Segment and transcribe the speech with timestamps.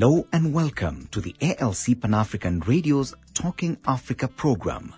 [0.00, 4.94] Hello and welcome to the ALC Pan African Radio's Talking Africa program.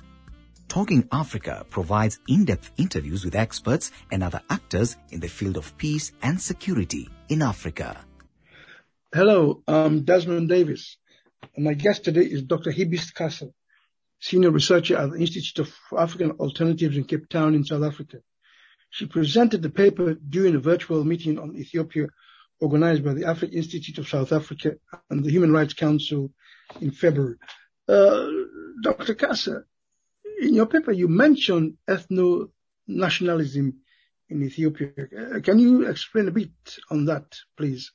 [0.69, 5.75] Talking Africa provides in depth interviews with experts and other actors in the field of
[5.79, 7.97] peace and security in Africa.
[9.15, 10.99] Hello, I'm Desmond Davis.
[11.57, 12.71] And my guest today is Dr.
[12.71, 13.55] Hibist Kassa,
[14.19, 18.19] Senior Researcher at the Institute of African Alternatives in Cape Town in South Africa.
[18.91, 22.09] She presented the paper during a virtual meeting on Ethiopia
[22.61, 24.75] organized by the African Institute of South Africa
[25.09, 26.31] and the Human Rights Council
[26.81, 27.37] in February.
[27.89, 28.27] Uh,
[28.83, 29.15] Dr.
[29.15, 29.65] Kassa,
[30.41, 33.75] in your paper, you mentioned ethno-nationalism
[34.29, 34.91] in Ethiopia.
[34.97, 36.51] Uh, can you explain a bit
[36.91, 37.93] on that, please?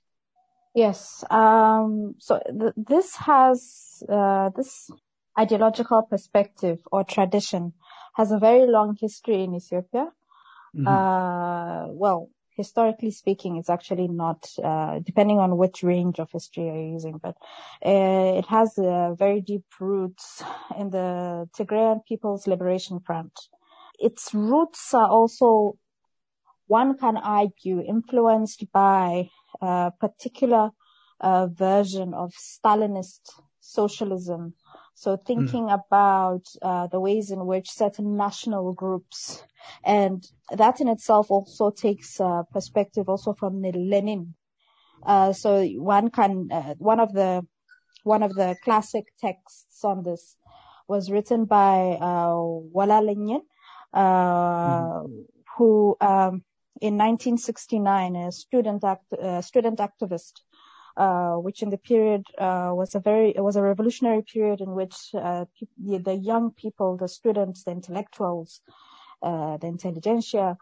[0.74, 1.24] Yes.
[1.30, 4.92] Um, so th- this has uh, this
[5.40, 7.74] ideological perspective or tradition
[8.16, 10.08] has a very long history in Ethiopia.
[10.76, 10.88] Mm-hmm.
[10.88, 16.94] Uh, well, historically speaking, it's actually not, uh, depending on which range of history you're
[16.94, 17.36] using, but
[17.86, 18.74] uh, it has
[19.18, 20.44] very deep roots
[20.80, 23.34] in the Tigrayan People's Liberation Front.
[24.00, 25.78] Its roots are also,
[26.68, 29.30] one can argue, influenced by
[29.62, 30.72] a particular
[31.22, 34.54] uh, version of Stalinist socialism
[34.98, 35.74] so thinking mm.
[35.74, 39.44] about uh, the ways in which certain national groups,
[39.84, 44.36] and that in itself also takes uh, perspective also from Lenin.
[45.06, 47.46] Uh, so one can uh, one of the
[48.04, 50.38] one of the classic texts on this
[50.88, 52.32] was written by uh,
[52.74, 53.42] Wallelign,
[53.94, 55.26] mm.
[55.58, 56.44] who um,
[56.80, 60.45] in 1969 a student act, student activist uh,
[60.98, 64.96] which in the period uh, was a very it was a revolutionary period in which
[65.14, 68.62] uh, pe- the young people, the students, the intellectuals,
[69.22, 70.58] uh, the intelligentsia,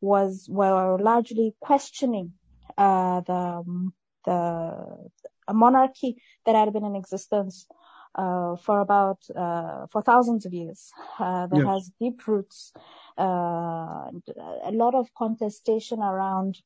[0.00, 2.32] was were largely questioning
[2.78, 3.90] uh, the
[4.24, 5.10] the
[5.46, 6.16] a monarchy
[6.46, 7.66] that had been in existence
[8.14, 11.66] uh, for about uh, for thousands of years uh, that yes.
[11.66, 12.72] has deep roots
[13.18, 16.56] a lot of contestation around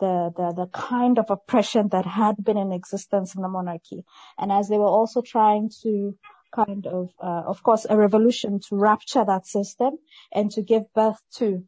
[0.00, 4.04] the, the, the kind of oppression that had been in existence in the monarchy.
[4.38, 6.16] And as they were also trying to
[6.54, 9.98] kind of, uh, of course, a revolution to rapture that system
[10.32, 11.64] and to give birth to,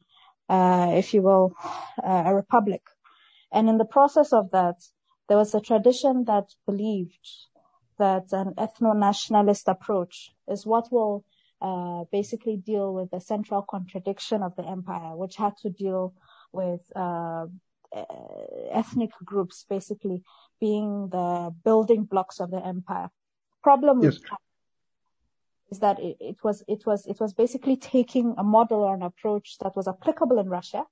[0.49, 1.55] uh, if you will,
[2.03, 2.83] uh, a republic.
[3.53, 4.77] And in the process of that,
[5.29, 7.29] there was a tradition that believed
[7.99, 11.25] that an ethno-nationalist approach is what will
[11.61, 16.15] uh, basically deal with the central contradiction of the empire, which had to deal
[16.53, 17.47] with uh,
[18.81, 20.19] ethnic groups basically
[20.61, 23.09] being the building blocks of the empire.
[23.63, 24.19] Problem yes.
[25.71, 29.03] is that it, it, was it was it was basically taking a model or an
[29.11, 30.83] approach that was applicable in Russia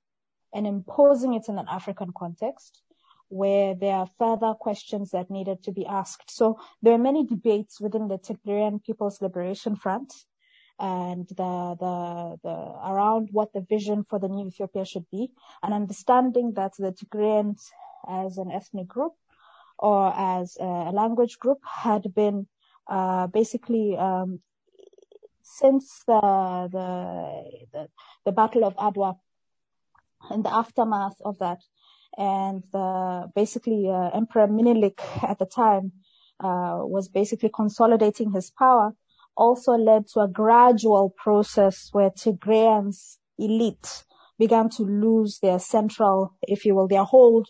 [0.53, 2.81] and imposing it in an African context
[3.29, 6.31] where there are further questions that needed to be asked.
[6.39, 10.11] So there are many debates within the Tigrayan People's Liberation Front
[10.79, 12.55] and the, the, the,
[12.89, 15.31] around what the vision for the new Ethiopia should be
[15.61, 17.61] and understanding that the Tigrayans
[18.07, 19.13] as an ethnic group
[19.77, 22.47] or as a language group had been,
[22.87, 24.39] uh, basically, um,
[25.43, 27.89] since the, the, the,
[28.25, 29.17] the Battle of Adwa
[30.29, 31.59] and the aftermath of that.
[32.17, 35.91] And the, basically uh, Emperor Menelik at the time
[36.39, 38.93] uh, was basically consolidating his power
[39.35, 44.03] also led to a gradual process where Tigrayans elite
[44.37, 47.47] began to lose their central, if you will, their hold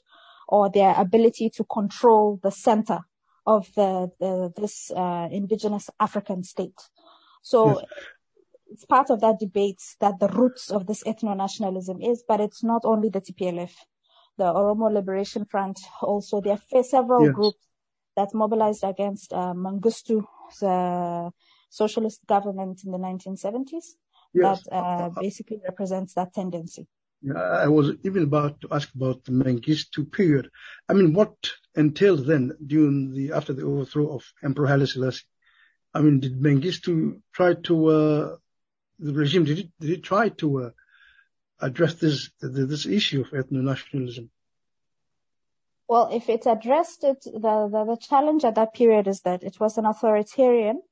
[0.48, 3.00] or their ability to control the center
[3.46, 6.80] of the, the this uh, indigenous African state.
[7.42, 7.86] So yes.
[8.72, 12.82] it's part of that debate that the roots of this ethno-nationalism is, but it's not
[12.84, 13.72] only the TPLF.
[14.38, 17.36] The Oromo Liberation Front also, there are several yes.
[17.36, 17.68] groups
[18.16, 20.24] that mobilized against uh, Mengistu,
[20.62, 21.32] the
[21.70, 23.86] socialist government in the 1970s
[24.34, 24.64] yes.
[24.64, 26.88] that uh, basically represents that tendency.
[27.22, 30.50] Yeah, I was even about to ask about the Mengistu period.
[30.88, 31.36] I mean, what
[31.76, 35.26] entailed then during the after the overthrow of Emperor Haile Selassie?
[35.94, 38.36] I mean, did Mengistu try to uh,
[39.00, 40.70] the regime did it, did it try to uh,
[41.60, 44.30] address this this issue of ethno nationalism?
[45.90, 49.60] Well, if it addressed it, the, the, the challenge at that period is that it
[49.60, 50.84] was an authoritarian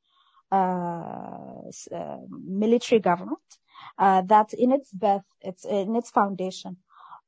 [2.29, 3.39] military government
[3.97, 6.77] uh, that in its birth, it's in its foundation,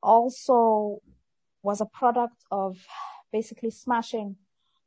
[0.02, 1.02] also
[1.64, 2.78] was a product of
[3.32, 4.36] basically smashing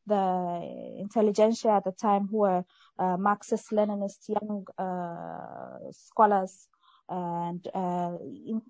[0.07, 2.65] the intelligentsia at the time who were
[2.99, 6.69] uh, Marxist Leninist young uh, scholars
[7.09, 8.63] and uh, in,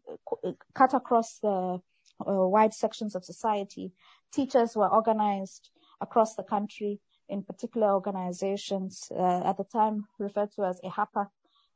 [0.75, 1.81] cut across the
[2.19, 3.93] wide sections of society.
[4.33, 5.71] Teachers were organized
[6.01, 7.01] across the country
[7.33, 11.25] in particular organizations, uh, at the time referred to as EHAPA.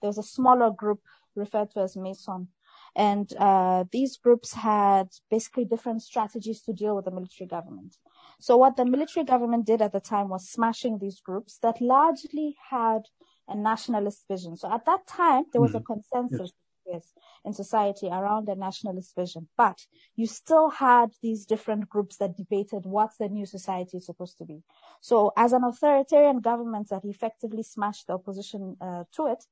[0.01, 1.01] There was a smaller group
[1.35, 2.49] referred to as MEISON.
[2.95, 7.97] And uh, these groups had basically different strategies to deal with the military government.
[8.41, 12.57] So what the military government did at the time was smashing these groups that largely
[12.71, 13.03] had
[13.49, 14.57] a nationalist vision.
[14.57, 15.93] So at that time, there was mm-hmm.
[15.93, 16.53] a consensus
[16.87, 17.13] yes.
[17.47, 19.79] In society around a nationalist vision, but
[20.17, 24.45] you still had these different groups that debated what the new society is supposed to
[24.45, 24.63] be.
[25.01, 29.43] So as an authoritarian government that effectively smashed the opposition uh, to it,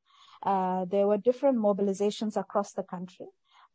[0.43, 3.26] uh, there were different mobilizations across the country.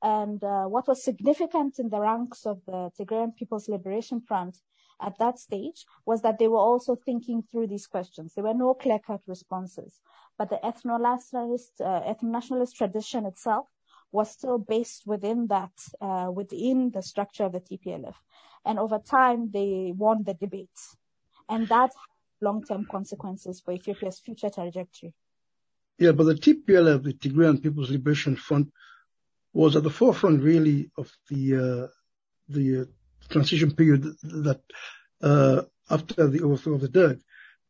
[0.02, 4.58] And uh, what was significant in the ranks of the Tigrayan People's Liberation Front
[5.02, 8.34] at that stage was that they were also thinking through these questions.
[8.34, 10.00] There were no clear-cut responses,
[10.38, 13.68] but the ethno-nationalist, uh, ethno-nationalist tradition itself
[14.12, 15.72] was still based within that,
[16.02, 18.16] uh, within the structure of the TPLF.
[18.66, 20.80] And over time, they won the debate.
[21.48, 21.92] And that
[22.42, 25.14] long-term consequences for Ethiopia's future trajectory.
[25.98, 28.72] Yeah, but the TPLF, the Tigrayan People's Liberation Front,
[29.54, 31.88] was at the forefront really of the uh,
[32.48, 32.86] the uh,
[33.30, 34.62] transition period that
[35.22, 37.20] uh, after the overthrow of the Derg.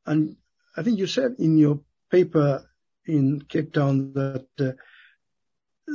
[0.05, 0.35] And
[0.77, 1.79] I think you said in your
[2.11, 2.69] paper
[3.05, 4.71] in Cape Town that uh,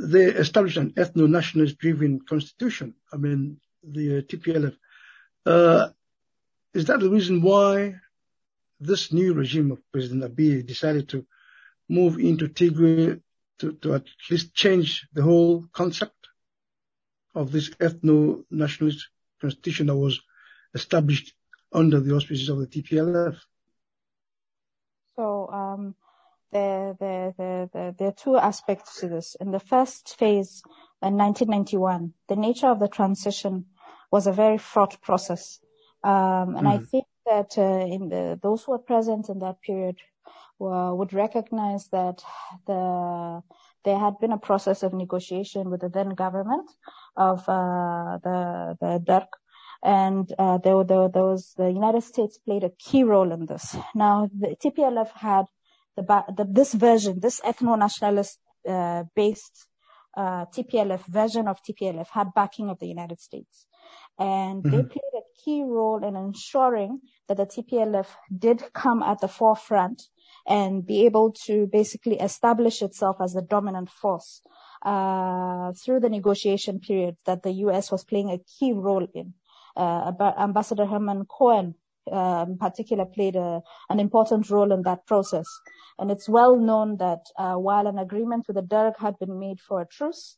[0.03, 2.93] they established an ethno-nationalist driven constitution.
[3.13, 4.75] I mean, the uh, TPLF.
[5.45, 5.89] Uh,
[6.73, 7.95] is that the reason why
[8.79, 11.25] this new regime of President Abiy decided to
[11.87, 13.21] move into Tigray
[13.59, 16.27] to, to at least change the whole concept
[17.33, 19.07] of this ethno-nationalist
[19.39, 20.19] constitution that was
[20.73, 21.33] established
[21.71, 23.37] under the auspices of the TPLF?
[25.15, 25.95] So um,
[26.55, 29.35] there, there, there, there, there are two aspects to this.
[29.41, 30.63] In the first phase,
[31.01, 33.65] in 1991, the nature of the transition
[34.09, 35.59] was a very fraught process.
[36.01, 36.73] Um, and mm.
[36.75, 39.97] I think that uh, in the, those who were present in that period
[40.61, 42.23] uh, would recognize that
[42.67, 43.41] the
[43.83, 46.67] there had been a process of negotiation with the then government
[47.17, 49.27] of uh, the the Derg,
[49.83, 53.75] and uh, there, there, there was the United States played a key role in this.
[53.93, 55.45] Now the TPLF had
[55.95, 59.67] the, the this version, this ethno-nationalist uh, based
[60.15, 63.65] uh, TPLF version of TPLF had backing of the United States,
[64.17, 64.75] and mm-hmm.
[64.75, 68.07] they played a key role in ensuring that the TPLF
[68.37, 70.03] did come at the forefront
[70.47, 74.41] and be able to basically establish itself as the dominant force
[74.83, 77.91] uh, through the negotiation period that the U.S.
[77.91, 79.33] was playing a key role in.
[79.75, 81.75] Uh, Ambassador Herman Cohen
[82.11, 85.45] uh, in particular played a, an important role in that process.
[85.99, 89.59] And it's well known that uh, while an agreement with the Derg had been made
[89.59, 90.37] for a truce,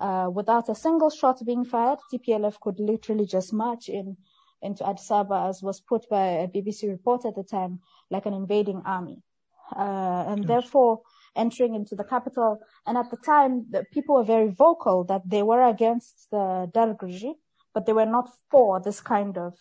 [0.00, 4.16] uh, without a single shot being fired, TPLF could literally just march in
[4.62, 7.78] into Addis Ababa, as was put by a BBC report at the time,
[8.10, 9.22] like an invading army
[9.74, 11.00] uh, and therefore
[11.34, 12.58] entering into the capital.
[12.86, 17.02] And at the time, the people were very vocal that they were against the Derg
[17.02, 17.34] regime,
[17.74, 19.54] but they were not for this kind of,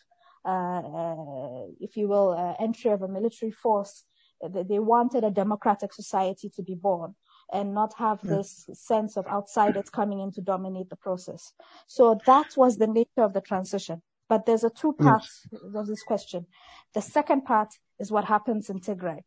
[1.79, 4.03] if you will, uh, entry of a military force.
[4.41, 7.15] They wanted a democratic society to be born
[7.51, 11.53] and not have this sense of outsiders coming in to dominate the process.
[11.87, 14.01] So that was the nature of the transition.
[14.27, 15.61] But there's a two parts yes.
[15.73, 16.47] of this question.
[16.93, 19.21] The second part is what happens in Tigray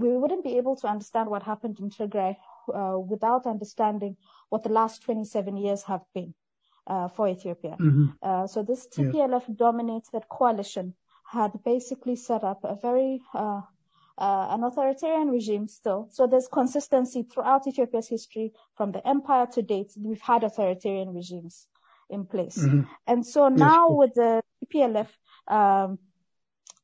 [0.00, 2.36] we wouldn't be able to understand what happened in Tigray
[2.74, 4.16] uh, without understanding
[4.48, 6.39] what the last 27 years have been uh,
[7.08, 7.76] for Ethiopia.
[7.78, 8.06] Mm-hmm.
[8.22, 9.54] Uh, so this TPLF yeah.
[9.56, 10.94] dominated coalition
[11.30, 13.60] had basically set up a very uh,
[14.18, 16.08] uh, an authoritarian regime still.
[16.10, 19.92] So there's consistency throughout Ethiopia's history from the empire to date.
[19.96, 21.66] We've had authoritarian regimes
[22.10, 22.58] in place.
[22.58, 22.82] Mm-hmm.
[23.06, 23.98] And so now yes.
[23.98, 25.08] with the TPLF
[25.48, 25.98] um,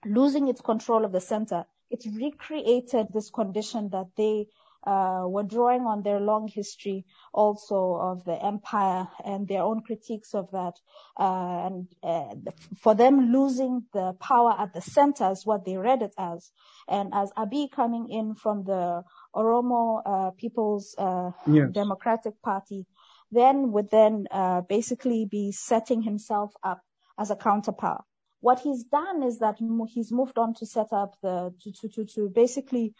[0.05, 4.47] losing its control of the center, it recreated this condition that they uh,
[4.87, 10.51] were drawing on their long history also of the empire and their own critiques of
[10.53, 10.75] that.
[11.19, 12.35] Uh, and uh,
[12.79, 16.51] for them losing the power at the center is what they read it as.
[16.89, 19.03] And as Abiy coming in from the
[19.35, 21.69] Oromo uh, People's uh, yes.
[21.73, 22.87] Democratic Party,
[23.33, 26.81] then would then uh, basically be setting himself up
[27.19, 28.03] as a counterpower.
[28.41, 29.57] What he's done is that
[29.89, 32.95] he's moved on to set up the to to to, to basically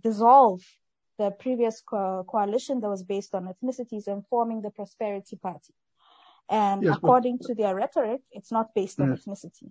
[0.00, 0.62] dissolve
[1.18, 5.74] the previous co- coalition that was based on ethnicities and forming the Prosperity Party.
[6.48, 9.24] And yes, according but, to their rhetoric, it's not based on yes.
[9.24, 9.70] ethnicity.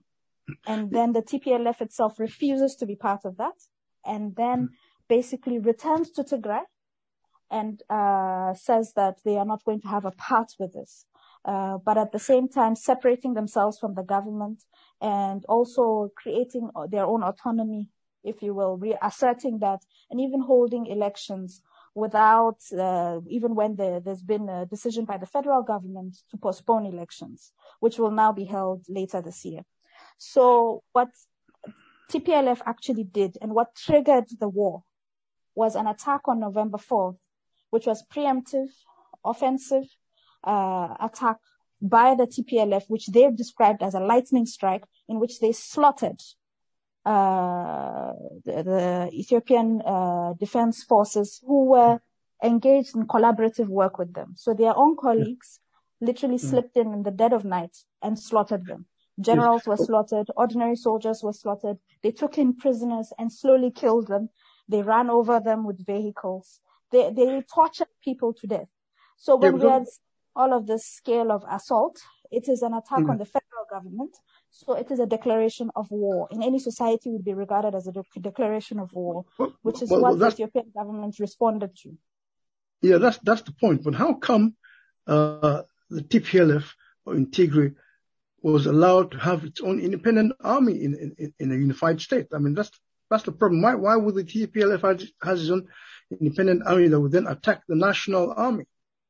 [0.67, 3.53] And then the TPLF itself refuses to be part of that,
[4.05, 4.69] and then
[5.07, 6.63] basically returns to Tigray
[7.51, 11.05] and uh, says that they are not going to have a part with this.
[11.45, 14.63] uh, but at the same time separating themselves from the government
[14.99, 17.87] and also creating their own autonomy,
[18.25, 21.61] if you will, reasserting that and even holding elections
[21.93, 26.85] without, uh, even when the, there's been a decision by the federal government to postpone
[26.85, 29.61] elections, which will now be held later this year.
[30.17, 31.09] So what
[32.11, 34.83] TPLF actually did and what triggered the war
[35.55, 37.17] was an attack on November 4th,
[37.69, 38.69] which was preemptive,
[39.23, 39.85] offensive
[40.43, 41.37] uh, attack
[41.81, 46.21] by the TPLF, which they've described as a lightning strike, in which they slaughtered
[47.05, 51.99] the, the, Ethiopian uh, defense forces who were
[52.43, 54.33] engaged in collaborative work with them.
[54.35, 55.59] So their own colleagues
[56.01, 56.49] literally mm.
[56.49, 58.85] slipped in in the dead of night and slaughtered them.
[59.19, 61.77] Generals were slaughtered, ordinary soldiers were slaughtered.
[62.03, 64.29] They took in prisoners and slowly killed them.
[64.67, 66.59] They ran over them with vehicles.
[66.91, 68.67] They, they tortured people to death.
[69.17, 69.85] So when we had
[70.35, 71.97] all of this scale of assault,
[72.29, 73.09] it is an attack mm.
[73.11, 74.15] on the federal government.
[74.57, 76.29] So it is a declaration of war.
[76.31, 79.25] In any society would be regarded as a de- declaration of war,
[79.63, 81.97] which is well, what the Ethiopian government responded to.
[82.81, 83.83] Yeah, that's that's the point.
[83.83, 84.55] But how come
[85.07, 86.71] uh, the TPLF
[87.05, 87.75] or in Tigray
[88.41, 92.27] was allowed to have its own independent army in, in, in a unified state?
[92.33, 92.71] I mean, that's
[93.09, 93.61] that's the problem.
[93.61, 95.67] Why why would the TPLF have, has its own
[96.09, 98.63] independent army that would then attack the national army?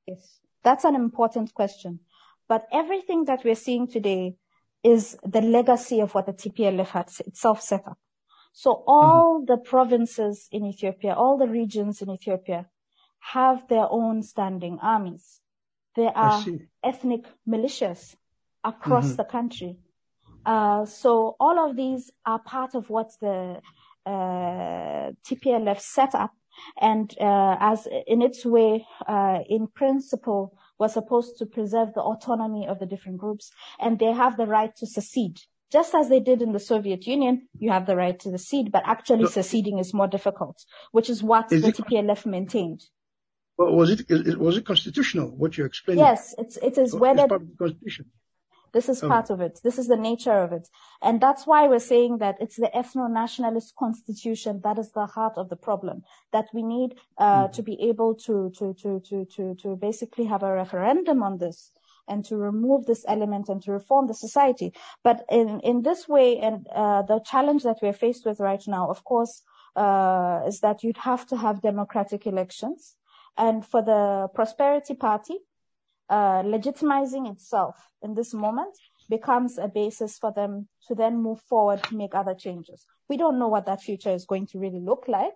[0.08, 2.00] Yes, that's an important question.
[2.48, 4.38] But everything that we're seeing today
[4.86, 7.98] is the legacy of what the TPLF had itself set up.
[8.54, 9.46] So all mm-hmm.
[9.46, 12.68] the provinces in Ethiopia, all the regions in Ethiopia
[13.20, 15.42] have their own standing armies.
[15.96, 16.46] There are
[16.84, 18.16] ethnic militias
[18.64, 19.16] across mm-hmm.
[19.16, 19.80] the country.
[20.46, 23.62] Uh, so all of these are part of what the
[24.06, 26.32] uh, TPLF set up
[26.80, 32.68] and uh, as in its way, uh, in principle, was supposed to preserve the autonomy
[32.68, 35.40] of the different groups, and they have the right to secede.
[35.72, 38.84] Just as they did in the Soviet Union, you have the right to secede, but
[38.86, 42.84] actually seceding is more difficult, which is what is the it, TPLF maintained.
[43.58, 45.30] Well, was it was it constitutional?
[45.30, 46.00] What you explained?
[46.00, 47.24] Yes, it's it is whether.
[47.24, 48.06] It's part of the constitution.
[48.76, 49.08] This is oh.
[49.08, 49.62] part of it.
[49.64, 50.68] This is the nature of it.
[51.02, 55.48] And that's why we're saying that it's the ethno-nationalist constitution that is the heart of
[55.48, 56.04] the problem,
[56.34, 57.52] that we need uh, mm.
[57.54, 61.72] to be able to, to, to, to, to, to basically have a referendum on this
[62.10, 64.74] and to remove this element and to reform the society.
[65.06, 68.90] But in, in this way, and uh, the challenge that we're faced with right now,
[68.90, 69.42] of course,
[69.78, 72.98] uh, is that you'd have to have democratic elections.
[73.38, 75.38] And for the Prosperity Party,
[76.10, 78.76] uh, legitimizing itself in this moment
[79.10, 82.86] becomes a basis for them to then move forward to make other changes.
[83.10, 85.34] We don't know what that future is going to really look like.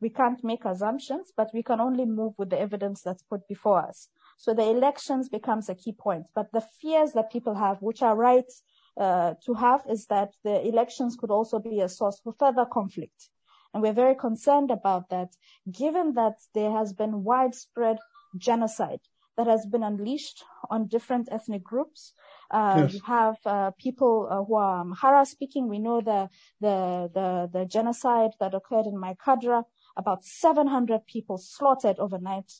[0.00, 3.80] We can't make assumptions, but we can only move with the evidence that's put before
[3.80, 4.08] us.
[4.36, 6.26] So the elections becomes a key point.
[6.34, 8.50] But the fears that people have, which are right
[8.96, 13.30] uh, to have, is that the elections could also be a source for further conflict.
[13.74, 15.30] And we're very concerned about that,
[15.70, 17.98] given that there has been widespread
[18.36, 19.00] genocide
[19.38, 22.12] that has been unleashed on different ethnic groups.
[22.50, 22.94] Uh, yes.
[22.94, 25.68] You have uh, people uh, who are Amhara speaking.
[25.68, 26.28] We know the,
[26.60, 29.62] the, the the genocide that occurred in Maikadra,
[29.96, 32.52] about 700 people slaughtered overnight.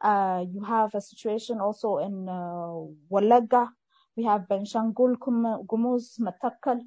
[0.00, 2.78] Uh, you have a situation also in uh,
[3.12, 3.68] Walaga.
[4.16, 6.80] We have Benshangul Gumuz, Matakal.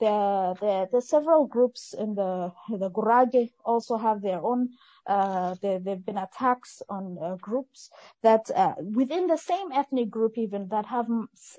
[0.00, 4.70] There, there are several groups in the the Gurage also have their own
[5.08, 7.90] uh, there, there have been attacks on uh, groups
[8.22, 11.08] that uh, within the same ethnic group even that have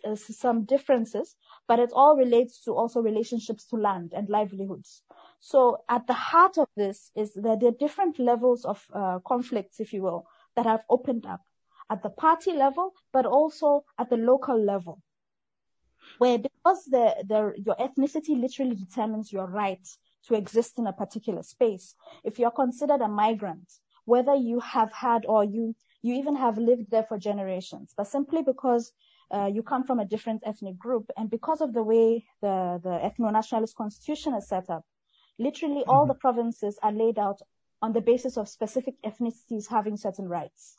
[0.05, 1.36] uh, some differences,
[1.67, 5.01] but it all relates to also relationships to land and livelihoods.
[5.39, 9.79] So at the heart of this is that there are different levels of uh, conflicts,
[9.79, 11.41] if you will, that have opened up
[11.89, 15.01] at the party level, but also at the local level
[16.19, 19.85] where because the, the, your ethnicity literally determines your right
[20.27, 21.95] to exist in a particular space.
[22.23, 23.67] If you're considered a migrant,
[24.05, 28.43] whether you have had or you, you even have lived there for generations, but simply
[28.43, 28.91] because
[29.33, 32.99] uh, you come from a different ethnic group and because of the way the, the
[33.07, 34.83] ethno-nationalist constitution is set up,
[35.38, 35.89] literally mm-hmm.
[35.89, 37.39] all the provinces are laid out
[37.81, 40.77] on the basis of specific ethnicities having certain rights.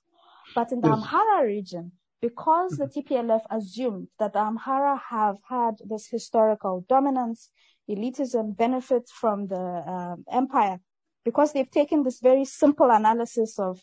[0.54, 0.98] But in the yes.
[0.98, 3.14] Amhara region, because the mm-hmm.
[3.14, 7.50] TPLF assumed that the Amhara have had this historical dominance,
[7.88, 10.80] elitism benefits from the um, empire
[11.24, 13.82] because they've taken this very simple analysis of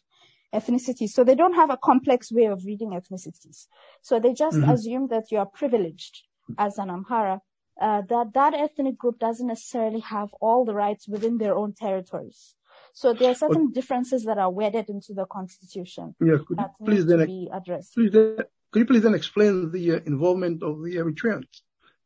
[0.54, 1.10] ethnicity.
[1.10, 3.68] So they don't have a complex way of reading ethnicities.
[4.02, 4.70] So they just mm-hmm.
[4.70, 6.24] assume that you are privileged
[6.58, 7.42] as an Amhara,
[7.82, 12.56] uh, that that ethnic group doesn't necessarily have all the rights within their own territories.
[12.98, 17.06] So there are certain differences that are wedded into the constitution yeah, could that please
[17.06, 17.94] to be addressed.
[17.94, 21.46] Please, Could you please then explain the uh, involvement of the Eritreans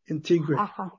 [0.07, 0.59] in Tigray?
[0.59, 0.89] Uh-huh.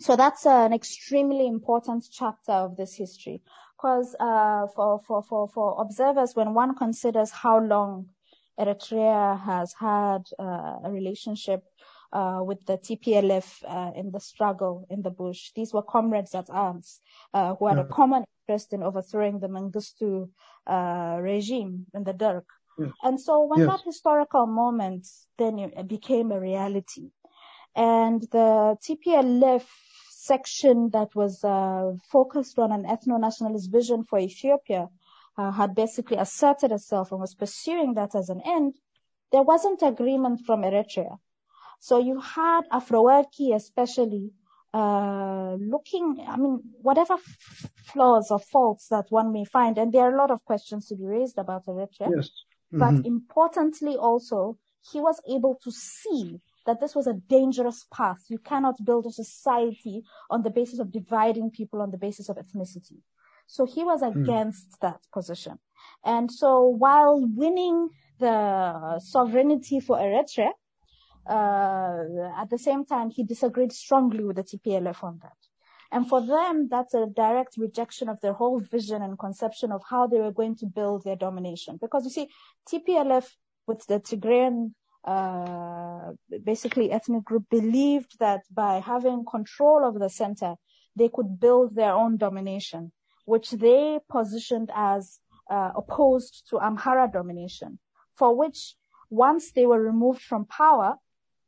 [0.00, 3.40] So that's an extremely important chapter of this history,
[3.74, 8.10] because uh, for, for for for observers, when one considers how long
[8.58, 11.64] Eritrea has had uh, a relationship
[12.12, 15.52] uh, with the TPLF uh, in the struggle in the bush.
[15.56, 17.00] These were comrades at arms
[17.32, 20.28] uh, who had a common interest in overthrowing the Mengistu
[20.66, 22.44] uh, regime in the Derg.
[23.02, 23.68] And so when yes.
[23.68, 27.10] that historical moment then became a reality,
[27.76, 29.66] and the TPLF
[30.10, 34.88] section that was uh, focused on an ethno-nationalist vision for Ethiopia
[35.36, 38.74] uh, had basically asserted itself and was pursuing that as an end,
[39.30, 41.18] there wasn't agreement from Eritrea.
[41.80, 44.30] So you had Afwerki especially
[44.72, 50.02] uh, looking, I mean, whatever f- flaws or faults that one may find, and there
[50.02, 52.10] are a lot of questions to be raised about Eritrea.
[52.14, 52.30] Yes.
[52.72, 52.78] Mm-hmm.
[52.78, 54.58] But importantly also,
[54.92, 58.18] he was able to see that this was a dangerous path.
[58.28, 62.36] You cannot build a society on the basis of dividing people on the basis of
[62.36, 62.98] ethnicity.
[63.46, 64.22] So he was hmm.
[64.22, 64.80] against mm.
[64.82, 65.58] that position.
[66.04, 67.88] And so while winning
[68.20, 70.50] the sovereignty for Eritrea,
[71.28, 75.36] at the same time, he disagreed strongly with the TPLF on that.
[75.92, 80.06] And for them, that's a direct rejection of their whole vision and conception of how
[80.06, 81.78] they were going to build their domination.
[81.80, 82.28] Because you see,
[82.70, 83.28] TPLF
[83.66, 84.72] with the Tigrayan,
[85.04, 86.12] uh,
[86.44, 90.54] basically ethnic group believed that by having control of the center,
[90.94, 92.92] they could build their own domination,
[93.24, 95.18] which they positioned as
[95.50, 97.78] uh, opposed to Amhara domination,
[98.14, 98.76] for which
[99.08, 100.96] once they were removed from power,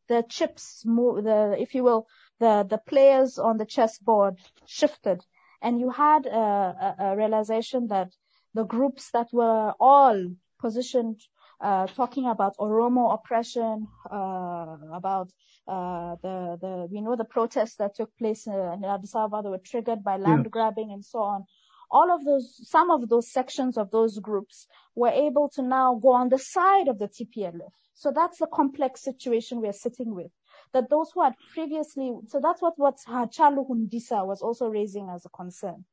[0.09, 2.06] the chips move, the, if you will,
[2.40, 5.25] the, the players on the chessboard shifted
[5.62, 8.12] and you had a, a, a realization that
[8.54, 10.19] the groups that were all
[10.60, 11.21] positioned
[11.60, 15.30] uh, talking about Oromo oppression, uh, about
[15.69, 19.58] uh, the the we know the protests that took place in Addis Ababa that were
[19.65, 20.50] triggered by land yeah.
[20.50, 21.45] grabbing and so on.
[21.88, 26.12] All of those, some of those sections of those groups were able to now go
[26.12, 30.31] on the side of the TPLF so that's the complex situation we are sitting with.
[30.73, 35.26] That those who had previously, so that's what, what Hachalu Hundisa was also raising as
[35.26, 35.85] a concern.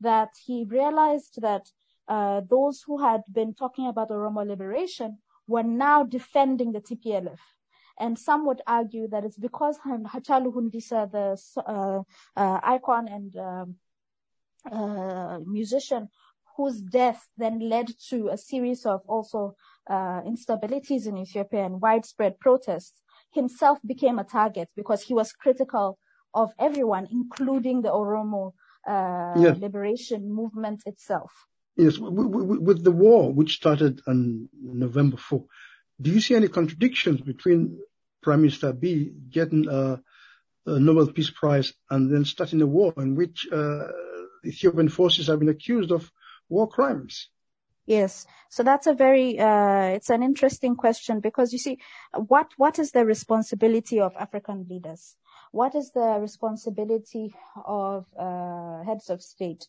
[0.00, 1.68] That he realized that
[2.08, 7.38] uh, those who had been talking about Oromo liberation were now defending the TPLF.
[7.98, 12.02] And some would argue that it's because Hachalu Hundisa, the uh,
[12.36, 13.76] uh, icon and um,
[14.70, 16.08] uh, musician,
[16.56, 19.56] whose death then led to a series of also
[19.88, 23.00] uh, instabilities in Ethiopia and widespread protests,
[23.32, 25.98] himself became a target because he was critical
[26.34, 28.52] of everyone, including the Oromo
[28.86, 29.58] uh, yes.
[29.58, 31.32] liberation movement itself.
[31.76, 35.44] Yes, with the war which started on November 4,
[36.00, 37.78] do you see any contradictions between
[38.22, 40.00] Prime Minister Abiy getting a,
[40.66, 43.88] a, Nobel Peace Prize and then starting a war in which uh,
[44.44, 46.10] Ethiopian forces have been accused of
[46.48, 47.28] war crimes?
[47.86, 48.26] Yes.
[48.48, 51.78] So that's a very, uh, it's an interesting question because you see,
[52.14, 55.16] what, what is the responsibility of African leaders?
[55.50, 57.34] What is the responsibility
[57.66, 59.66] of uh, heads of state?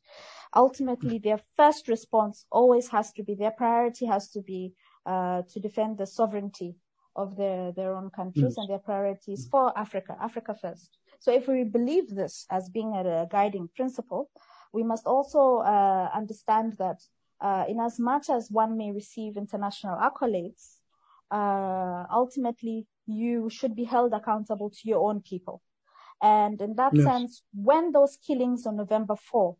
[0.55, 4.73] Ultimately, their first response always has to be, their priority has to be
[5.05, 6.75] uh, to defend the sovereignty
[7.15, 8.57] of their, their own countries yes.
[8.57, 10.97] and their priorities for Africa, Africa first.
[11.19, 14.29] So if we believe this as being a, a guiding principle,
[14.73, 16.99] we must also uh, understand that
[17.39, 20.77] uh, in as much as one may receive international accolades,
[21.31, 25.61] uh, ultimately you should be held accountable to your own people.
[26.21, 27.05] And in that yes.
[27.05, 29.55] sense, when those killings on November 4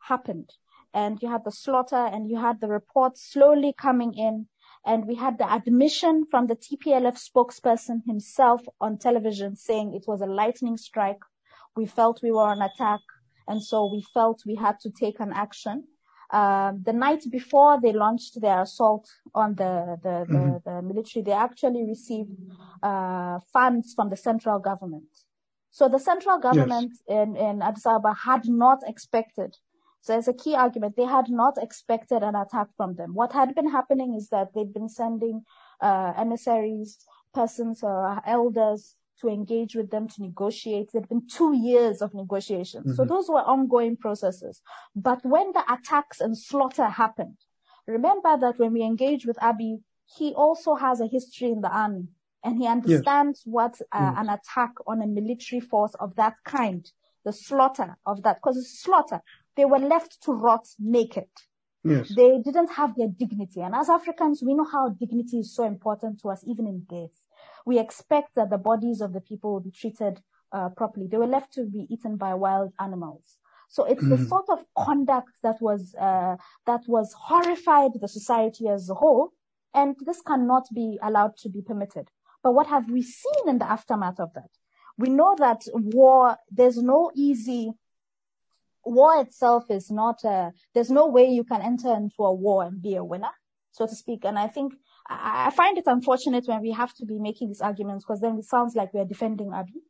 [0.00, 0.50] happened,
[0.92, 4.48] and you had the slaughter and you had the reports slowly coming in,
[4.84, 10.20] and we had the admission from the TPLF spokesperson himself on television saying it was
[10.20, 11.20] a lightning strike.
[11.76, 13.00] We felt we were on attack,
[13.48, 15.84] and so we felt we had to take an action.
[16.30, 20.70] Um, the night before they launched their assault on the the, the, mm-hmm.
[20.70, 22.36] the military, they actually received
[22.82, 25.08] uh, funds from the central government.
[25.70, 27.18] So the central government yes.
[27.18, 29.56] in, in Addis Ababa had not expected.
[30.00, 33.14] So as a key argument, they had not expected an attack from them.
[33.14, 35.44] What had been happening is that they'd been sending
[35.80, 36.98] uh, emissaries,
[37.34, 40.90] persons or elders to engage with them to negotiate.
[40.92, 42.86] There had been two years of negotiations.
[42.86, 42.94] Mm-hmm.
[42.94, 44.62] So those were ongoing processes.
[44.94, 47.36] But when the attacks and slaughter happened,
[47.86, 49.80] remember that when we engage with Abiy,
[50.16, 52.08] he also has a history in the army
[52.44, 53.46] and he understands yes.
[53.46, 54.14] what uh, yes.
[54.16, 56.90] an attack on a military force of that kind,
[57.24, 59.20] the slaughter of that, because it's slaughter.
[59.56, 61.28] They were left to rot naked.
[61.84, 62.08] Yes.
[62.14, 63.60] They didn't have their dignity.
[63.60, 67.10] And as Africans, we know how dignity is so important to us, even in death.
[67.70, 70.14] We expect that the bodies of the people will be treated
[70.56, 71.06] uh, properly.
[71.06, 73.26] They were left to be eaten by wild animals.
[73.68, 74.22] So it's mm-hmm.
[74.22, 76.36] the sort of conduct that was uh,
[76.70, 79.26] that was horrified the society as a whole,
[79.80, 82.06] and this cannot be allowed to be permitted.
[82.42, 84.52] But what have we seen in the aftermath of that?
[84.96, 86.38] We know that war.
[86.58, 87.74] There's no easy
[88.88, 92.80] war itself is not a, there's no way you can enter into a war and
[92.80, 93.34] be a winner,
[93.72, 94.24] so to speak.
[94.24, 94.74] And I think
[95.08, 98.44] I, find it unfortunate when we have to be making these arguments because then it
[98.44, 99.82] sounds like we're defending Abiy.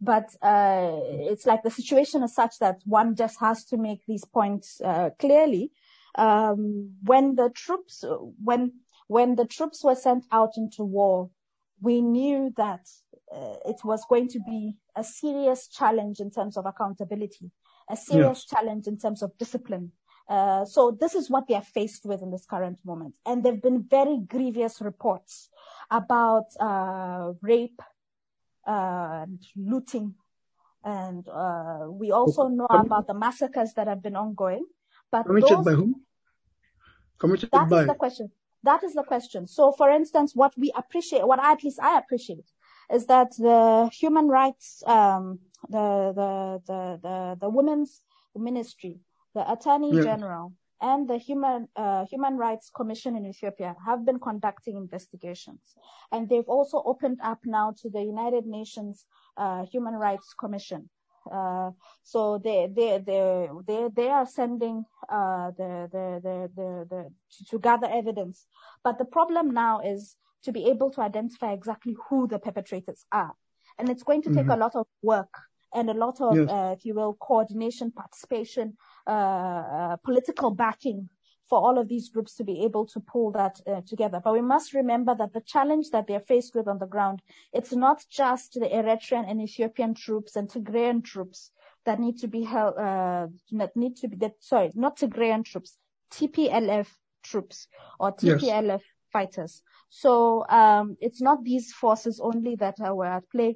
[0.00, 4.24] But uh, it's like the situation is such that one just has to make these
[4.24, 5.72] points uh, clearly.
[6.16, 8.04] Um, when the troops,
[8.42, 8.72] when
[9.08, 11.30] when the troops were sent out into war,
[11.80, 12.86] we knew that
[13.34, 17.50] uh, it was going to be a serious challenge in terms of accountability
[17.90, 18.44] a serious yes.
[18.44, 19.92] challenge in terms of discipline.
[20.28, 23.14] Uh, so this is what they are faced with in this current moment.
[23.24, 25.48] And there have been very grievous reports
[25.90, 27.80] about uh, rape
[28.66, 30.14] uh, and looting.
[30.84, 34.66] And uh, we also know about the massacres that have been ongoing.
[35.10, 36.02] But Committed those, by whom?
[37.18, 37.80] Committed that by...
[37.82, 38.30] is the question.
[38.62, 39.46] That is the question.
[39.46, 42.50] So, for instance, what we appreciate, what at least I appreciate,
[42.92, 48.02] is that the human rights um, the, the, the, the, the Women's
[48.34, 48.98] Ministry,
[49.36, 50.02] the Attorney yeah.
[50.02, 55.60] General, and the Human, uh, Human Rights Commission in Ethiopia have been conducting investigations.
[56.12, 59.04] And they've also opened up now to the United Nations
[59.36, 60.88] uh, Human Rights Commission.
[61.30, 61.70] Uh,
[62.02, 67.00] so they, they, they, they, they are sending, uh, the, the, the, the, the,
[67.50, 68.46] to, gather evidence.
[68.84, 73.34] But the problem now is to be able to identify exactly who the perpetrators are.
[73.78, 74.62] And it's going to take mm-hmm.
[74.62, 75.34] a lot of work
[75.74, 76.48] and a lot of, yes.
[76.48, 78.76] uh, if you will, coordination, participation,
[80.04, 81.08] political backing
[81.48, 84.20] for all of these groups to be able to pull that uh, together.
[84.22, 87.72] But we must remember that the challenge that they're faced with on the ground, it's
[87.72, 91.52] not just the Eritrean and Ethiopian troops and Tigrayan troops
[91.84, 95.78] that need to be held, uh, that need to be, that, sorry, not Tigrayan troops,
[96.12, 96.88] TPLF
[97.22, 97.68] troops
[98.00, 98.80] or TPLF yes.
[99.12, 99.62] fighters.
[99.88, 103.54] So, um, it's not these forces only that were at play.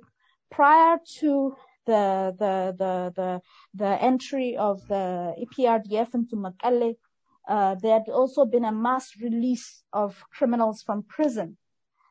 [0.50, 3.40] Prior to the the the the,
[3.74, 6.96] the entry of the EPRDF into Mekelle,
[7.48, 11.56] uh, there had also been a mass release of criminals from prison.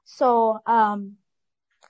[0.06, 1.18] So um,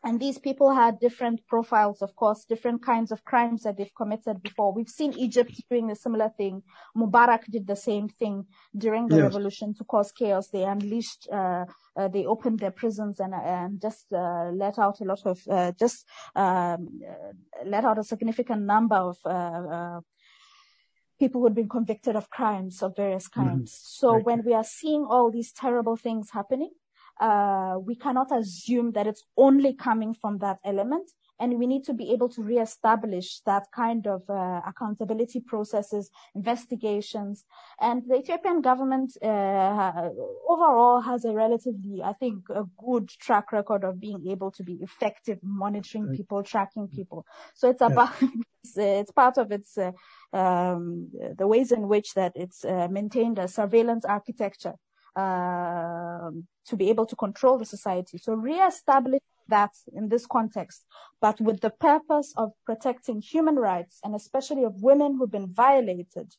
[0.04, 4.42] and these people had different profiles, of course, different kinds of crimes that they've committed
[4.42, 4.74] before.
[4.74, 6.64] We've seen Egypt doing a similar thing.
[6.96, 8.46] Mubarak did the same thing
[8.78, 9.24] during the yes.
[9.24, 10.48] revolution to cause chaos.
[10.48, 11.66] They unleashed, uh,
[11.98, 15.74] uh, they opened their prisons and, and just uh, let out a lot of, uh,
[15.78, 17.02] just um,
[17.66, 20.00] let out a significant number of uh, uh,
[21.20, 23.74] people who had been convicted of crimes of various kinds.
[23.74, 24.06] Mm-hmm.
[24.06, 24.26] So right.
[24.26, 26.72] when we are seeing all these terrible things happening,
[27.20, 31.12] uh, we cannot assume that it's only coming from that element.
[31.42, 37.46] And we need to be able to reestablish that kind of uh, accountability processes, investigations.
[37.80, 40.10] And the Ethiopian government uh,
[40.50, 44.80] overall has a relatively, I think, a good track record of being able to be
[44.82, 47.26] effective monitoring people, tracking people.
[47.56, 49.92] So it's about, it's, it's, part of its, uh,
[50.34, 54.74] um, the ways in which that it's uh, maintained a surveillance architecture
[55.16, 58.18] Um, to be able to control the society.
[58.20, 60.86] So re-establish that in this context,
[61.20, 66.32] but with the purpose of protecting human rights and especially of women who've been violated,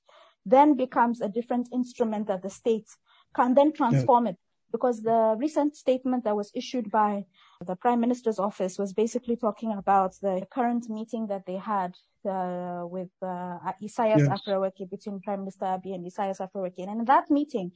[0.46, 2.88] then becomes a different instrument that the state
[3.34, 4.32] can then transform yeah.
[4.32, 4.38] it.
[4.70, 7.24] Because the recent statement that was issued by
[7.66, 11.94] the Prime Minister's office was basically talking about the current meeting that they had
[12.28, 14.28] uh, with uh, Isaias yes.
[14.28, 16.88] Afwerki between Prime Minister Abiy and Isaias Afwerki.
[16.88, 17.72] And in that meeting,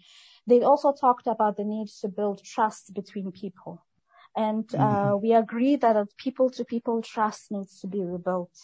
[0.46, 3.84] they also talked about the need to build trust between people.
[4.36, 5.22] And uh, mm-hmm.
[5.22, 8.56] we agree that people to people trust needs to be rebuilt.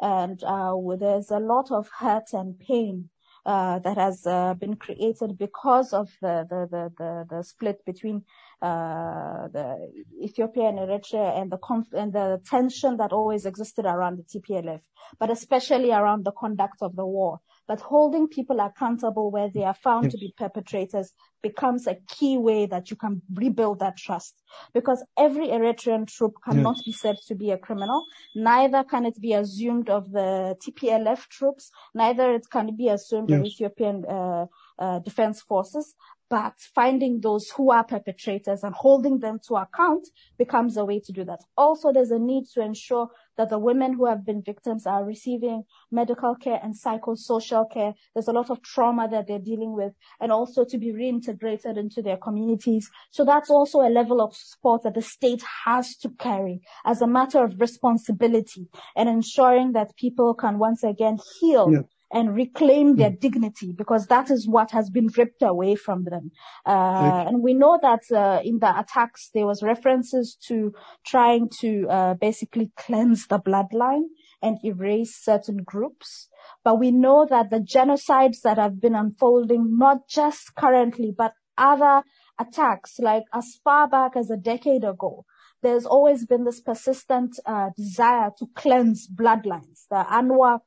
[0.00, 3.10] And uh, there's a lot of hurt and pain
[3.46, 8.24] uh, that has uh, been created because of the the the the, the split between
[8.64, 14.22] the Ethiopia and Eritrea and the conf- and the tension that always existed around the
[14.22, 14.80] TPLF,
[15.18, 17.40] but especially around the conduct of the war.
[17.66, 20.12] But holding people accountable where they are found yes.
[20.12, 24.34] to be perpetrators becomes a key way that you can rebuild that trust.
[24.72, 26.84] Because every Eritrean troop cannot yes.
[26.84, 28.04] be said to be a criminal.
[28.34, 31.70] Neither can it be assumed of the TPLF troops.
[31.94, 33.40] Neither it can be assumed yes.
[33.40, 34.46] of Ethiopian uh,
[34.78, 35.94] uh, defense forces.
[36.30, 40.08] But finding those who are perpetrators and holding them to account
[40.38, 41.40] becomes a way to do that.
[41.56, 45.64] Also, there's a need to ensure that the women who have been victims are receiving
[45.90, 47.94] medical care and psychosocial care.
[48.14, 52.00] There's a lot of trauma that they're dealing with and also to be reintegrated into
[52.00, 52.90] their communities.
[53.10, 57.06] So that's also a level of support that the state has to carry as a
[57.06, 61.80] matter of responsibility and ensuring that people can once again heal yeah
[62.14, 63.20] and reclaim their mm.
[63.20, 66.30] dignity because that is what has been ripped away from them.
[66.64, 70.72] Uh, and we know that uh, in the attacks there was references to
[71.04, 74.04] trying to uh, basically cleanse the bloodline
[74.40, 76.28] and erase certain groups.
[76.62, 82.02] But we know that the genocides that have been unfolding, not just currently, but other
[82.38, 85.24] attacks, like as far back as a decade ago,
[85.62, 89.86] there's always been this persistent uh, desire to cleanse bloodlines.
[89.90, 90.60] The Anuak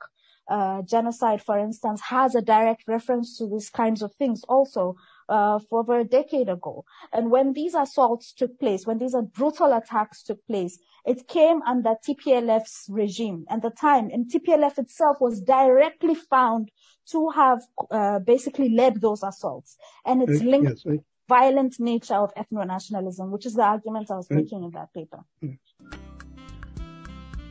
[0.49, 4.95] uh, genocide, for instance, has a direct reference to these kinds of things also
[5.29, 6.86] uh, for over a decade ago.
[7.12, 11.95] And when these assaults took place, when these brutal attacks took place, it came under
[12.07, 16.69] TPLF's regime at the time, and TPLF itself was directly found
[17.12, 20.69] to have uh, basically led those assaults, and it's linked.
[20.69, 20.99] Yes, right.
[21.29, 25.25] Violent nature of ethno-nationalism, which is the argument I was making in that paper.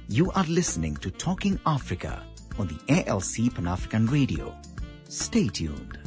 [0.09, 2.25] You are listening to Talking Africa
[2.59, 4.57] on the ALC Pan African Radio.
[5.09, 5.99] Stay tuned.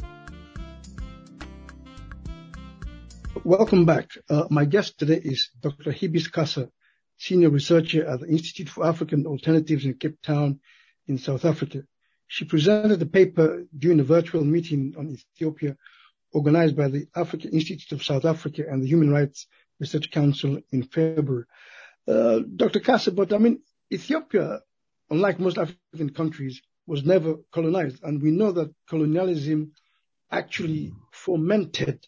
[3.44, 4.10] Welcome back.
[4.28, 5.92] Uh, my guest today is Dr.
[5.92, 6.70] Hibis Kassa,
[7.16, 10.60] Senior Researcher at the Institute for African Alternatives in Cape Town
[11.06, 11.82] in South Africa.
[12.26, 15.76] She presented a paper during a virtual meeting on Ethiopia
[16.32, 19.46] organized by the African Institute of South Africa and the Human Rights
[19.78, 21.44] Research Council in February.
[22.06, 22.80] Uh, Dr.
[22.80, 24.60] Kassa, but I mean, Ethiopia
[25.10, 28.02] unlike most African countries, was never colonized.
[28.02, 29.72] And we know that colonialism
[30.30, 32.06] actually fomented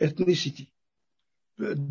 [0.00, 0.68] ethnicity.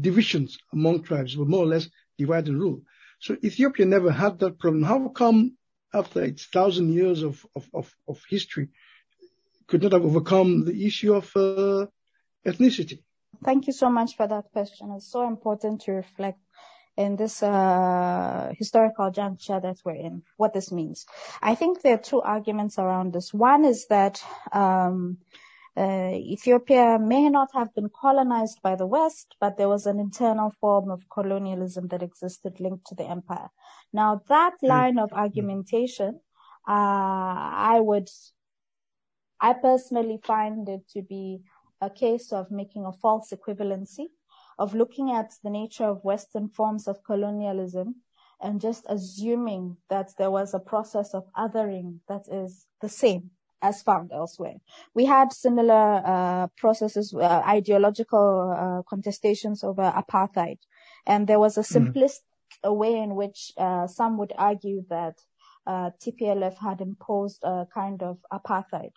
[0.01, 2.81] Divisions among tribes were more or less divide and rule.
[3.19, 4.83] So Ethiopia never had that problem.
[4.83, 5.57] How come
[5.93, 8.69] after its thousand years of, of, of, of history
[9.67, 11.85] could not have overcome the issue of uh,
[12.45, 12.99] ethnicity?
[13.43, 14.91] Thank you so much for that question.
[14.95, 16.39] It's so important to reflect
[16.95, 21.05] in this uh, historical juncture that we're in, what this means.
[21.41, 23.33] I think there are two arguments around this.
[23.33, 25.17] One is that um,
[25.75, 30.51] uh, Ethiopia may not have been colonized by the West, but there was an internal
[30.61, 33.49] form of colonialism that existed linked to the empire.
[33.91, 34.69] Now, that mm.
[34.69, 36.19] line of argumentation,
[36.67, 36.71] uh,
[37.73, 38.09] I would,
[39.39, 41.41] I personally find it to be
[41.81, 44.09] a case of making a false equivalency
[44.57, 47.95] of looking at the nature of Western forms of colonialism
[48.41, 53.81] and just assuming that there was a process of othering that is the same as
[53.81, 54.55] found elsewhere.
[54.93, 60.57] We had similar uh, processes, uh, ideological uh, contestations over apartheid,
[61.07, 61.87] and there was a mm-hmm.
[61.87, 62.19] simplistic
[62.63, 62.75] mm.
[62.75, 65.15] way in which uh, some would argue that
[65.65, 68.91] uh, TPLF had imposed a kind of apartheid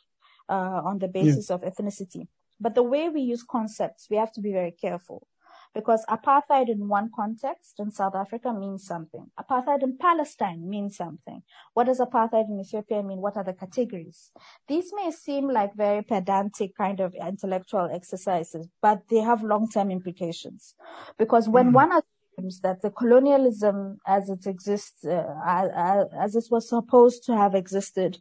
[0.49, 1.55] uh, on the basis yeah.
[1.55, 2.27] of ethnicity.
[2.61, 5.29] But the way we use concepts, we have to be very careful
[5.77, 9.27] because apartheid in one context in South Africa means something.
[9.39, 11.43] Apartheid in Palestine means something.
[11.75, 13.21] What does apartheid in Ethiopia mean?
[13.21, 14.31] What are the categories?
[14.69, 20.75] These may seem like very pedantic kind of intellectual exercises, but they have long-term implications.
[21.19, 21.75] Because when mm.
[21.75, 27.37] one assumes that the colonialism as it exists, uh, as, as, it was supposed to
[27.37, 28.17] have existed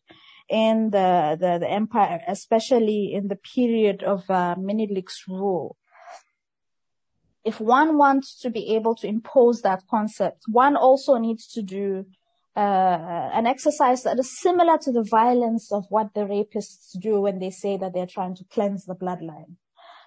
[0.50, 5.78] in the, the, the empire, especially in the period of uh, Menelik's rule,
[7.46, 12.04] if one wants to be able to impose that concept, one also needs to do
[12.58, 17.38] uh, an exercise that is similar to the violence of what the rapists do when
[17.38, 19.56] they say that they're trying to cleanse the bloodline.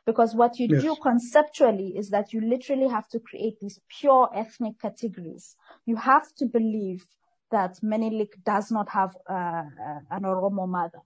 [0.04, 0.82] Because what you yes.
[0.82, 5.54] do conceptually is that you literally have to create these pure ethnic categories.
[5.86, 7.06] You have to believe
[7.52, 11.02] that Menelik does not have uh, uh an Oromo mother.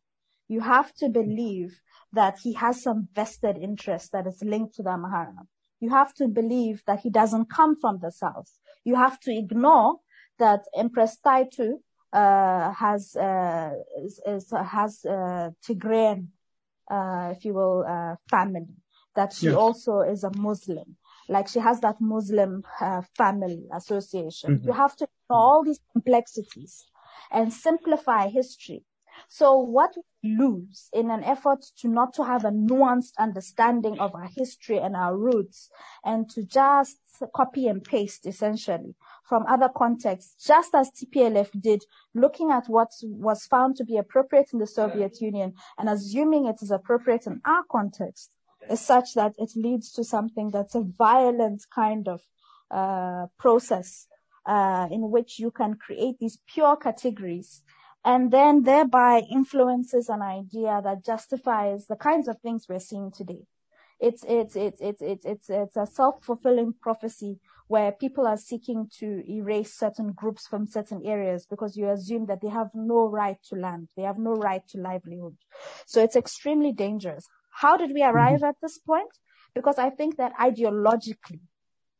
[0.48, 1.78] You have to believe
[2.12, 5.46] that he has some vested interest that is linked to the Amhara
[5.82, 8.50] you have to believe that he doesn't come from the south.
[8.84, 9.96] You have to ignore
[10.38, 11.68] that Empress Taitu
[12.12, 13.72] uh, has uh,
[14.04, 16.28] is, is, has uh, Tigrayan,
[16.88, 18.76] uh, if you will, uh, family.
[19.16, 19.56] That she yes.
[19.56, 20.96] also is a Muslim.
[21.28, 24.58] Like she has that Muslim uh, family association.
[24.58, 24.68] Mm-hmm.
[24.68, 26.84] You have to ignore all these complexities
[27.30, 28.84] and simplify history
[29.34, 34.14] so what we lose in an effort to not to have a nuanced understanding of
[34.14, 35.70] our history and our roots
[36.04, 36.98] and to just
[37.34, 41.82] copy and paste essentially from other contexts, just as TPLF did,
[42.14, 46.60] looking at what was found to be appropriate in the Soviet Union and assuming it
[46.60, 48.32] is appropriate in our context
[48.68, 52.20] is such that it leads to something that's a violent kind of
[52.70, 54.06] uh, process
[54.44, 57.62] uh, in which you can create these pure categories
[58.04, 63.42] and then thereby influences an idea that justifies the kinds of things we're seeing today.
[64.00, 67.38] It's, it's, it's, it's, it's, it's, it's a self-fulfilling prophecy
[67.68, 72.40] where people are seeking to erase certain groups from certain areas because you assume that
[72.40, 73.88] they have no right to land.
[73.96, 75.36] They have no right to livelihood.
[75.86, 77.24] So it's extremely dangerous.
[77.52, 78.46] How did we arrive mm-hmm.
[78.46, 79.10] at this point?
[79.54, 81.40] Because I think that ideologically,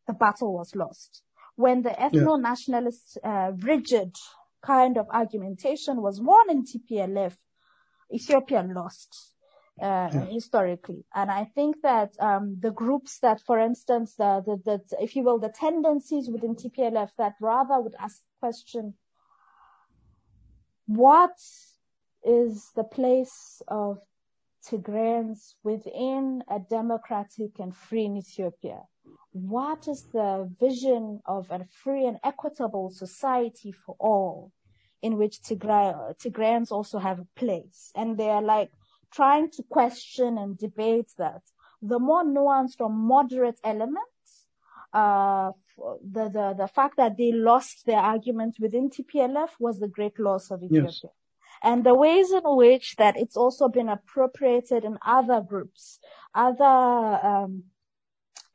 [0.08, 1.22] the battle was lost.
[1.54, 4.16] When the ethno-nationalist, uh, rigid
[4.62, 7.36] kind of argumentation was won in TPLF,
[8.12, 9.32] Ethiopia lost.
[9.80, 10.26] Uh, yeah.
[10.26, 11.02] historically.
[11.14, 15.22] And I think that um, the groups that, for instance, the, the, the, if you
[15.24, 18.94] will, the tendencies within TPLF that rather would ask the question,
[20.86, 21.36] what
[22.22, 23.98] is the place of
[24.66, 28.82] Tigrayans within a democratic and free Ethiopia?
[29.32, 34.52] What is the vision of a free and equitable society for all
[35.00, 37.90] in which Tigray, Tigrayans also have a place?
[37.94, 38.70] And they are like
[39.12, 41.42] trying to question and debate that.
[41.82, 44.46] The more nuanced or moderate elements,
[44.92, 50.20] uh, the, the, the fact that they lost their argument within TPLF was the great
[50.20, 50.90] loss of Ethiopia.
[51.02, 51.04] Yes
[51.62, 55.98] and the ways in which that it's also been appropriated in other groups,
[56.34, 57.64] other um,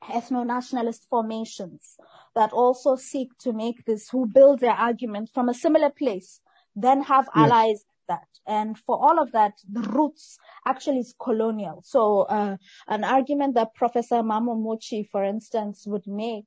[0.04, 1.98] ethno-nationalist formations
[2.36, 6.42] that also seek to make this, who build their argument from a similar place,
[6.76, 7.46] then have yes.
[7.46, 8.28] allies that.
[8.46, 11.82] And for all of that, the roots actually is colonial.
[11.86, 16.46] So uh, an argument that Professor Mammo Muchie, for instance, would make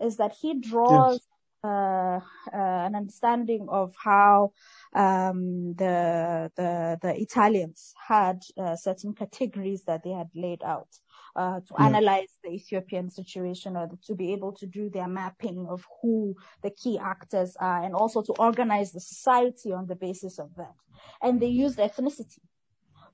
[0.00, 1.28] is that he draws yes.
[1.64, 2.20] Uh,
[2.52, 4.52] uh, an understanding of how
[4.94, 10.88] um, the the the Italians had uh, certain categories that they had laid out
[11.36, 11.86] uh, to yeah.
[11.86, 16.70] analyze the Ethiopian situation or to be able to do their mapping of who the
[16.70, 20.74] key actors are and also to organize the society on the basis of that.
[21.22, 22.40] And they used ethnicity.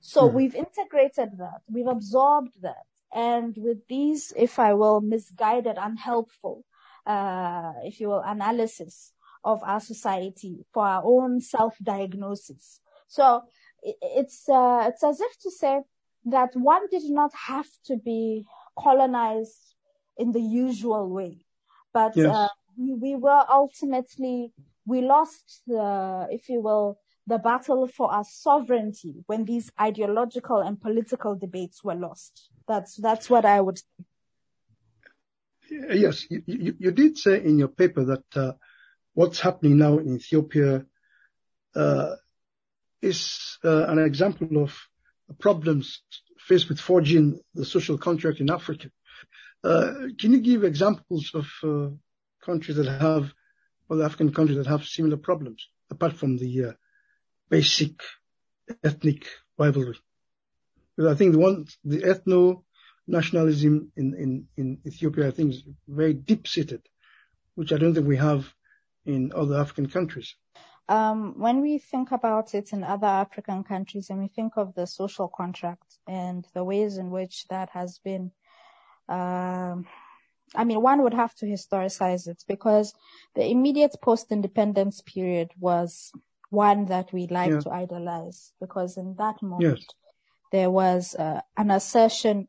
[0.00, 0.32] So yeah.
[0.32, 1.60] we've integrated that.
[1.70, 2.86] We've absorbed that.
[3.12, 6.64] And with these, if I will, misguided, unhelpful,
[7.84, 9.12] if you will, analysis
[9.44, 12.80] of our society for our own self-diagnosis.
[13.06, 13.42] So
[13.82, 15.80] it's, uh, it's as if to say
[16.26, 18.44] that one did not have to be
[18.78, 19.74] colonized
[20.16, 21.46] in the usual way,
[21.94, 22.34] but, yes.
[22.34, 24.52] uh, we, we were ultimately,
[24.84, 30.80] we lost the, if you will, the battle for our sovereignty when these ideological and
[30.80, 32.50] political debates were lost.
[32.66, 34.04] That's, that's what I would say.
[35.70, 38.52] Yes, you, did say in your paper that uh,
[39.14, 40.86] what's happening now in Ethiopia
[41.74, 42.14] uh,
[43.02, 44.74] is uh, an example of
[45.38, 46.02] problems
[46.38, 48.90] faced with forging the social contract in Africa.
[49.62, 51.46] Uh, can you give examples of
[52.42, 53.32] countries that have,
[53.88, 56.74] or African countries that have similar problems, apart from the
[57.50, 58.00] basic
[58.82, 59.26] ethnic
[59.58, 59.98] rivalry?
[60.96, 62.62] Because I think the one, the ethno
[63.08, 66.82] nationalism in, in, in Ethiopia, I think is very deep seated,
[67.54, 68.52] which I don't think we have
[69.06, 70.34] in other African countries?
[70.88, 74.86] Um, when we think about it in other African countries and we think of the
[74.86, 78.30] social contract and the ways in which that has been,
[79.08, 79.86] um,
[80.54, 82.94] I mean, one would have to historicize it because
[83.34, 86.10] the immediate post-independence period was
[86.50, 87.60] one that we like yeah.
[87.60, 89.86] to idolize because in that moment yes.
[90.52, 92.48] there was uh, an assertion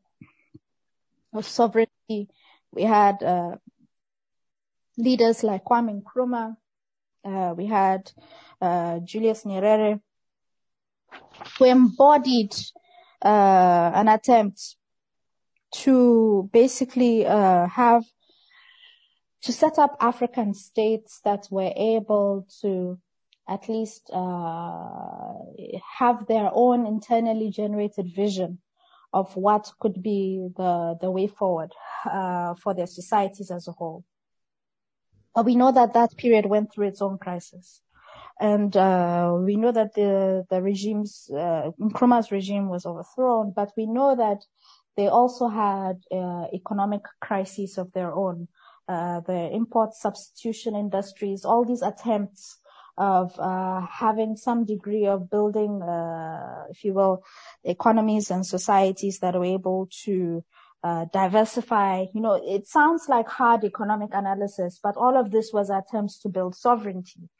[1.32, 2.28] of sovereignty.
[2.72, 3.56] We had uh,
[4.96, 6.56] leaders like Kwame Nkrumah.
[7.24, 8.10] Uh, we had
[8.60, 10.00] uh, Julius Nyerere,
[11.58, 12.54] who embodied
[13.22, 14.76] uh, an attempt
[15.72, 18.04] to basically uh, have
[19.42, 22.98] to set up African states that were able to
[23.48, 25.32] at least uh,
[25.98, 28.58] have their own internally generated vision
[29.12, 31.72] of what could be the the way forward
[32.10, 34.04] uh, for their societies as a whole.
[35.34, 37.82] But we know that that period went through its own crisis.
[38.40, 43.86] And uh, we know that the the regimes, uh, Nkrumah's regime was overthrown, but we
[43.86, 44.42] know that
[44.96, 48.48] they also had uh, economic crises of their own.
[48.88, 52.58] Uh, the import substitution industries, all these attempts
[53.00, 57.24] of uh, having some degree of building, uh, if you will,
[57.64, 60.44] economies and societies that are able to
[60.84, 62.04] uh, diversify.
[62.12, 66.28] You know, it sounds like hard economic analysis, but all of this was attempts to
[66.28, 67.30] build sovereignty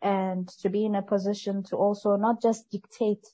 [0.00, 3.26] and to be in a position to also not just dictate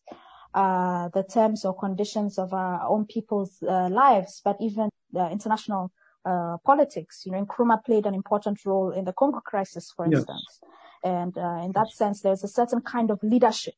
[0.55, 5.93] uh, the terms or conditions of our own people's uh, lives, but even the international
[6.25, 7.23] uh, politics.
[7.25, 10.19] You know, Nkrumah played an important role in the Congo crisis, for yes.
[10.19, 10.61] instance.
[11.05, 13.75] And uh, in that sense, there's a certain kind of leadership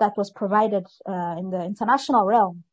[0.00, 2.64] that was provided uh, in the international realm.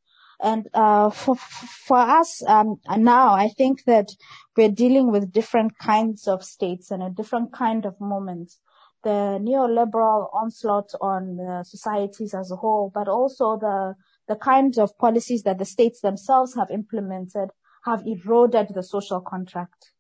[0.41, 4.07] And uh, for for us um, now, I think that
[4.55, 8.59] we're dealing with different kinds of states and a different kind of moments
[9.03, 13.95] the neoliberal onslaught on uh, societies as a whole, but also the
[14.27, 17.49] the kinds of policies that the states themselves have implemented
[17.85, 19.91] have eroded the social contract.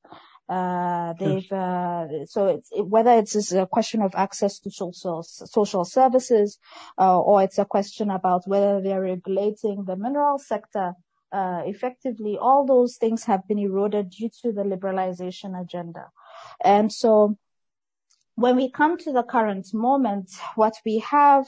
[0.49, 5.85] Uh, they've uh, so it's it, whether it's a question of access to social social
[5.85, 6.57] services,
[6.97, 10.93] uh, or it's a question about whether they're regulating the mineral sector
[11.31, 12.35] uh, effectively.
[12.41, 16.07] All those things have been eroded due to the liberalization agenda,
[16.63, 17.37] and so
[18.39, 21.45] when we come to the current moment, what we have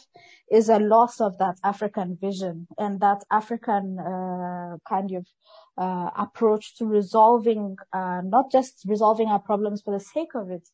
[0.52, 5.26] is a loss of that African vision and that African uh, kind of
[5.78, 10.68] uh, approach to resolving, uh, not just resolving our problems for the sake of it,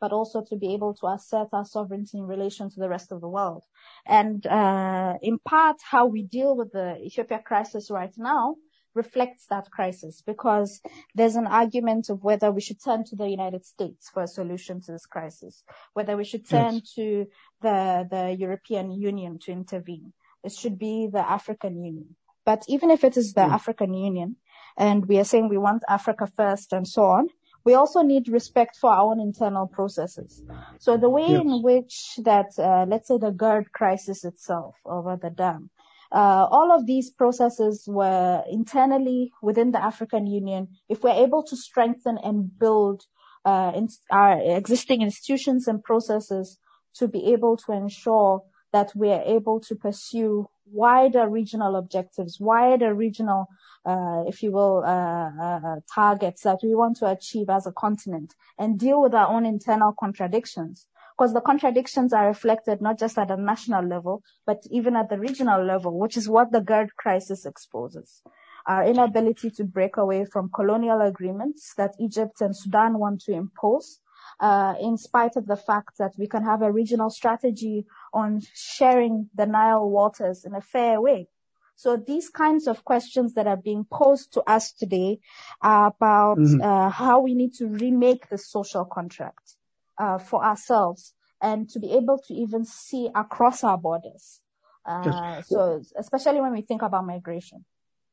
[0.00, 3.20] but also to be able to assert our sovereignty in relation to the rest of
[3.20, 3.64] the world.
[4.06, 8.54] And uh, in part, how we deal with the Ethiopia crisis right now
[8.94, 10.80] reflects that crisis because
[11.14, 14.80] there's an argument of whether we should turn to the United States for a solution
[14.82, 16.92] to this crisis, whether we should turn yes.
[16.94, 17.26] to
[17.62, 20.12] the, the European Union to intervene.
[20.42, 22.16] It should be the African Union.
[22.44, 23.52] But even if it is the mm.
[23.52, 24.36] African Union
[24.76, 27.28] and we are saying we want Africa first and so on,
[27.64, 30.42] we also need respect for our own internal processes.
[30.78, 31.40] So the way yes.
[31.40, 35.70] in which that, uh, let's say the GERD crisis itself over the dam,
[36.14, 40.68] all of these processes were internally within the African Union.
[40.88, 43.02] If we're able to strengthen and build
[43.44, 46.58] uh, in our existing institutions and processes
[46.94, 48.42] to be able to ensure
[48.72, 53.46] that we are able to pursue wider regional objectives, wider regional,
[53.84, 58.34] uh, if you will, uh, uh, targets that we want to achieve as a continent
[58.58, 60.86] and deal with our own internal contradictions
[61.16, 65.18] because the contradictions are reflected not just at a national level, but even at the
[65.18, 68.22] regional level, which is what the GERD crisis exposes.
[68.66, 74.00] Our inability to break away from colonial agreements that Egypt and Sudan want to impose,
[74.40, 79.28] uh, in spite of the fact that we can have a regional strategy on sharing
[79.34, 81.28] the Nile waters in a fair way.
[81.76, 85.20] So these kinds of questions that are being posed to us today
[85.60, 86.60] are about mm-hmm.
[86.60, 89.56] uh, how we need to remake the social contract
[89.98, 94.40] uh, for ourselves and to be able to even see across our borders.
[94.86, 95.48] Uh, yes.
[95.48, 97.64] So especially when we think about migration.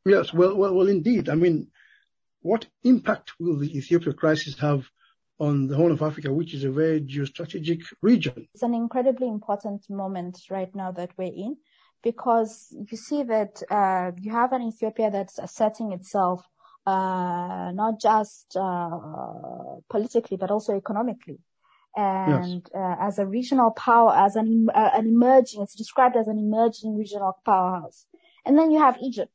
[0.05, 1.29] Yes, well, well, well, indeed.
[1.29, 1.67] I mean,
[2.41, 4.85] what impact will the Ethiopia crisis have
[5.39, 8.47] on the Horn of Africa, which is a very geostrategic region?
[8.53, 11.57] It's an incredibly important moment right now that we're in
[12.03, 16.43] because you see that uh, you have an Ethiopia that's asserting itself
[16.85, 18.89] uh, not just uh,
[19.89, 21.39] politically but also economically
[21.95, 22.75] and yes.
[22.75, 26.97] uh, as a regional power, as an, uh, an emerging, it's described as an emerging
[26.97, 28.05] regional powerhouse.
[28.45, 29.33] And then you have Egypt,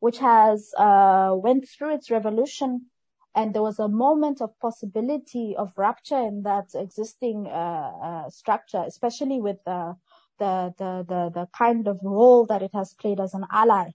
[0.00, 2.86] which has uh, went through its revolution,
[3.34, 8.82] and there was a moment of possibility of rupture in that existing uh, uh, structure,
[8.86, 9.96] especially with the,
[10.38, 13.90] the the the the kind of role that it has played as an ally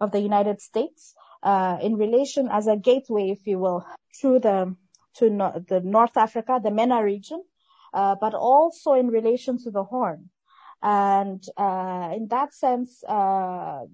[0.00, 3.84] of the United States uh, in relation as a gateway, if you will,
[4.20, 4.76] through the
[5.16, 7.42] to no, the North Africa, the MENA region,
[7.94, 10.30] uh, but also in relation to the Horn.
[10.82, 13.84] And uh, in that sense, uh,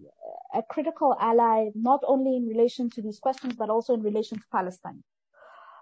[0.55, 4.45] a critical ally, not only in relation to these questions, but also in relation to
[4.53, 5.03] Palestine.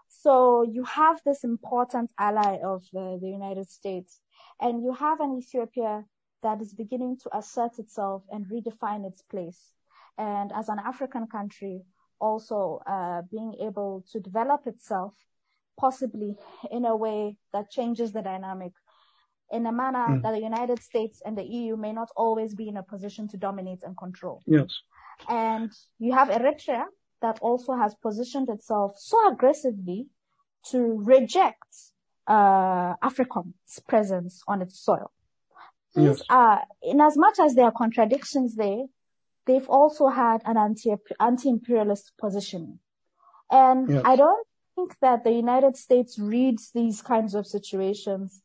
[0.09, 4.21] So you have this important ally of the, the United States,
[4.61, 6.05] and you have an Ethiopia
[6.43, 9.61] that is beginning to assert itself and redefine its place.
[10.19, 11.83] And as an African country,
[12.23, 15.13] also uh, being able to develop itself
[15.79, 16.37] possibly
[16.71, 18.73] in a way that changes the dynamic
[19.51, 20.23] in a manner mm.
[20.23, 23.37] that the United States and the EU may not always be in a position to
[23.37, 24.41] dominate and control.
[24.47, 24.71] Yes.
[25.29, 26.85] And you have Eritrea
[27.21, 30.07] that also has positioned itself so aggressively
[30.71, 30.79] to
[31.15, 31.71] reject
[32.27, 35.11] uh, AFRICOM's presence on its soil.
[35.95, 36.23] These yes.
[36.31, 38.85] are, in as much as there are contradictions there,
[39.47, 42.79] they've also had an anti anti-imperialist positioning.
[43.51, 44.03] And yes.
[44.05, 48.43] I don't think that the United States reads these kinds of situations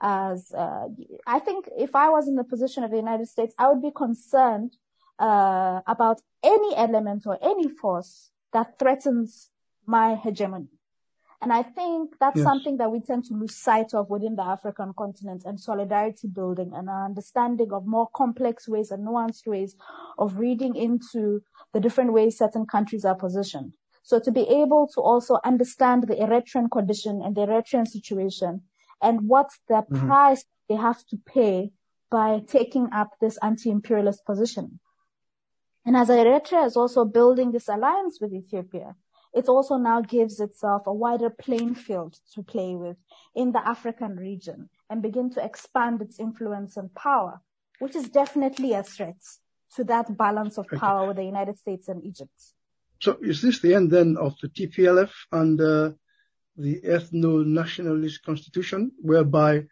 [0.00, 0.88] as uh,
[1.26, 3.90] I think if I was in the position of the United States, I would be
[3.90, 4.76] concerned
[5.18, 9.50] uh, about any element or any force that threatens
[9.86, 10.68] my hegemony.
[11.40, 12.44] And I think that's yes.
[12.44, 16.72] something that we tend to lose sight of within the African continent and solidarity building
[16.74, 19.76] and our understanding of more complex ways and nuanced ways
[20.18, 21.40] of reading into
[21.72, 23.72] the different ways certain countries are positioned.
[24.02, 28.62] So to be able to also understand the Eritrean condition and the Eritrean situation
[29.00, 30.06] and what's the mm-hmm.
[30.06, 31.70] price they have to pay
[32.10, 34.80] by taking up this anti-imperialist position.
[35.86, 38.96] And as Eritrea is also building this alliance with Ethiopia,
[39.38, 42.96] it also now gives itself a wider playing field to play with
[43.36, 47.40] in the African region and begin to expand its influence and power,
[47.78, 49.22] which is definitely a threat
[49.76, 51.08] to that balance of power okay.
[51.08, 52.38] with the United States and Egypt.
[53.00, 55.90] So is this the end then of the TPLF and uh,
[56.56, 59.66] the ethno-nationalist constitution, whereby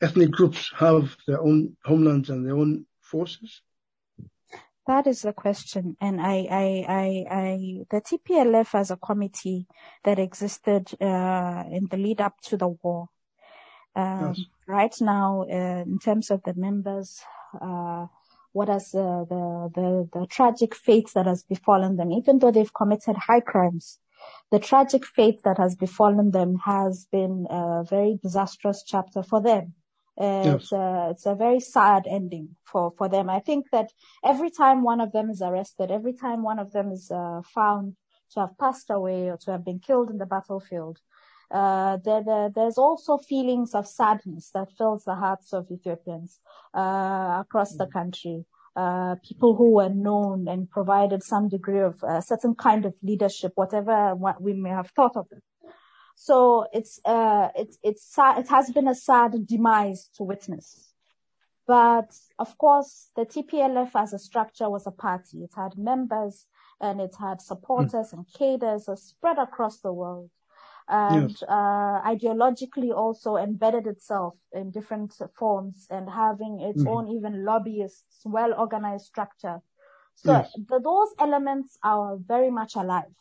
[0.00, 3.62] ethnic groups have their own homelands and their own forces?
[4.86, 5.96] That is the question.
[6.00, 9.66] And I, I, I, I the TPLF as a committee
[10.04, 13.08] that existed, uh, in the lead up to the war.
[13.94, 14.46] Um, yes.
[14.66, 17.20] right now, uh, in terms of the members,
[17.60, 18.06] uh,
[18.52, 22.74] what has uh, the, the, the tragic fate that has befallen them, even though they've
[22.74, 23.98] committed high crimes,
[24.50, 29.74] the tragic fate that has befallen them has been a very disastrous chapter for them.
[30.20, 30.54] Uh, yes.
[30.54, 33.30] It's a it's a very sad ending for for them.
[33.30, 33.90] I think that
[34.24, 37.96] every time one of them is arrested, every time one of them is uh, found
[38.32, 40.98] to have passed away or to have been killed in the battlefield,
[41.52, 46.40] uh, there, there, there's also feelings of sadness that fills the hearts of Ethiopians
[46.74, 47.92] uh, across the mm.
[47.92, 48.44] country.
[48.74, 53.52] Uh, people who were known and provided some degree of uh, certain kind of leadership,
[53.54, 55.42] whatever what we may have thought of them.
[56.14, 60.92] So it's, uh, it's, it's, it has been a sad demise to witness.
[61.66, 65.44] But of course, the TPLF as a structure was a party.
[65.44, 66.46] It had members
[66.80, 68.12] and it had supporters mm.
[68.14, 70.30] and cadres spread across the world.
[70.88, 71.42] And yes.
[71.48, 76.88] uh, ideologically also embedded itself in different forms and having its mm.
[76.88, 79.62] own even lobbyists, well organized structure.
[80.16, 80.52] So yes.
[80.68, 83.14] the, those elements are very much alive.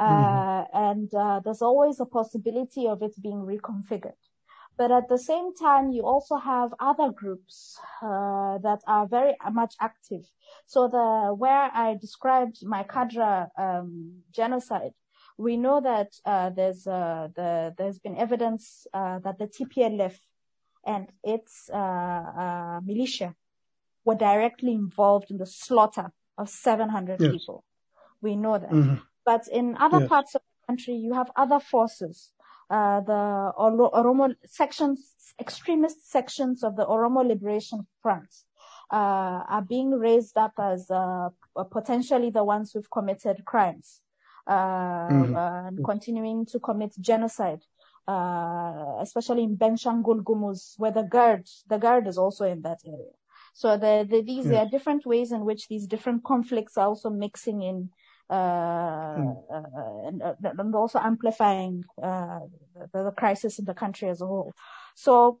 [0.00, 0.24] Mm-hmm.
[0.24, 4.12] Uh, and uh, there's always a possibility of it being reconfigured.
[4.76, 9.74] But at the same time, you also have other groups uh, that are very much
[9.80, 10.24] active.
[10.66, 14.92] So the where I described Mai Kadra um, genocide,
[15.36, 20.16] we know that uh, there's uh, the there's been evidence uh, that the TPLF
[20.86, 21.68] and its
[22.86, 23.34] militia
[24.04, 27.32] were directly involved in the slaughter of 700 yes.
[27.32, 27.64] people.
[28.22, 28.70] We know that.
[28.70, 28.94] Mm-hmm.
[29.30, 32.16] But in other parts of the country, you have other forces.
[32.76, 33.22] Uh, the
[34.00, 34.26] Oromo
[34.60, 34.98] sections,
[35.38, 38.30] extremist sections of the Oromo Liberation Front,
[38.90, 41.28] uh, are being raised up as uh,
[41.78, 44.00] potentially the ones who've committed crimes,
[44.46, 45.36] uh, mm-hmm.
[45.36, 47.62] and continuing to commit genocide.
[48.16, 53.14] Uh, especially in Benishangul Gumuz, where the GERD, the GERD is also in that area.
[53.52, 57.10] So the, the, these, there are different ways in which these different conflicts are also
[57.10, 57.90] mixing in.
[58.30, 59.36] And,
[60.42, 62.48] and, also amplifying the,
[62.92, 64.52] the, crisis in the country as a whole.
[64.94, 65.40] So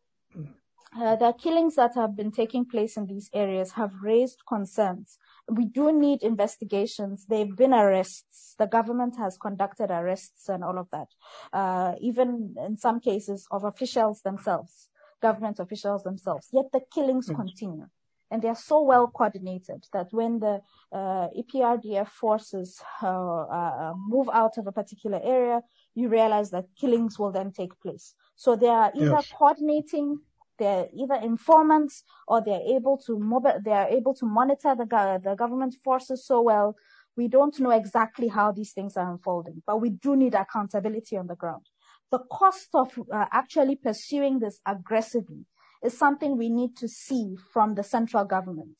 [0.96, 5.18] uh, the killings that have been taking place in these areas have raised concerns.
[5.48, 7.26] We do need investigations.
[7.28, 8.54] There have been arrests.
[8.58, 11.08] The government has conducted arrests and all of that.
[11.52, 14.88] Uh, even in some cases of officials themselves,
[15.20, 16.48] government officials themselves.
[16.52, 17.36] Yet the killings mm.
[17.36, 17.86] continue
[18.30, 20.60] and they are so well coordinated that when the
[20.92, 25.62] uh, EPRDF forces uh, uh, move out of a particular area,
[25.94, 28.14] you realize that killings will then take place.
[28.36, 29.32] So they are either yes.
[29.36, 30.18] coordinating,
[30.58, 35.20] they're either informants, or they're able to mob- they are able to monitor the go-
[35.22, 36.76] the government forces so well.
[37.16, 41.26] We don't know exactly how these things are unfolding, but we do need accountability on
[41.26, 41.66] the ground.
[42.10, 45.44] The cost of uh, actually pursuing this aggressively
[45.82, 48.76] is something we need to see from the central government.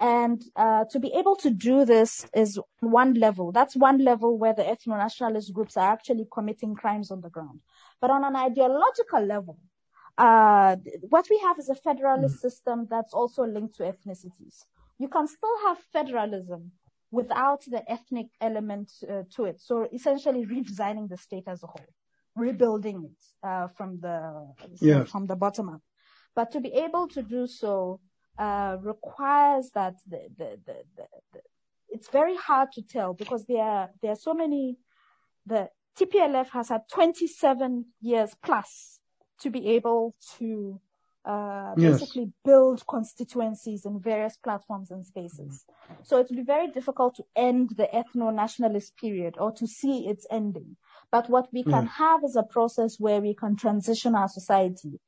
[0.00, 3.52] And uh, to be able to do this is one level.
[3.52, 7.60] That's one level where the ethno-nationalist groups are actually committing crimes on the ground.
[8.00, 9.58] But on an ideological level,
[10.18, 10.76] uh,
[11.08, 12.40] what we have is a federalist mm.
[12.40, 14.64] system that's also linked to ethnicities.
[14.98, 16.72] You can still have federalism
[17.10, 19.60] without the ethnic element uh, to it.
[19.60, 21.86] So essentially redesigning the state as a whole,
[22.34, 24.16] rebuilding it uh, from the
[25.06, 25.82] from the bottom up.
[26.34, 28.00] But to be able to do so
[28.38, 31.40] uh, requires that the, the, the, the,
[31.88, 34.76] it's very hard to tell because there are, there are so many,
[35.46, 35.68] the
[35.98, 38.98] TPLF has had 27 years plus
[39.40, 40.80] to be able to
[41.24, 42.00] uh, yes.
[42.00, 45.64] basically build constituencies in various platforms and spaces.
[46.02, 50.26] So it will be very difficult to end the ethno-nationalist period or to see its
[50.30, 50.76] ending.
[51.10, 55.00] But what we can have is a process where we can transition our society.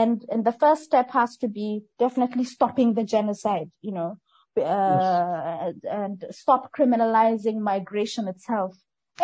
[0.00, 4.18] And, and the first step has to be definitely stopping the genocide, you know,
[4.58, 5.74] uh, yes.
[6.00, 8.76] and stop criminalizing migration itself.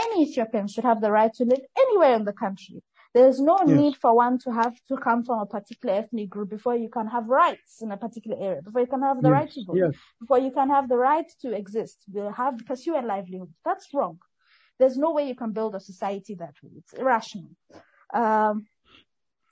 [0.04, 2.82] Any Ethiopian should have the right to live anywhere in the country.
[3.12, 3.76] There's no yes.
[3.80, 7.08] need for one to have to come from a particular ethnic group before you can
[7.08, 9.38] have rights in a particular area, before you can have the yes.
[9.38, 13.02] right to vote, before you can have the right to exist, to have pursue a
[13.02, 13.52] livelihood.
[13.64, 14.18] That's wrong.
[14.78, 16.70] There's no way you can build a society that way.
[16.78, 17.50] It's irrational.
[18.14, 18.66] Um,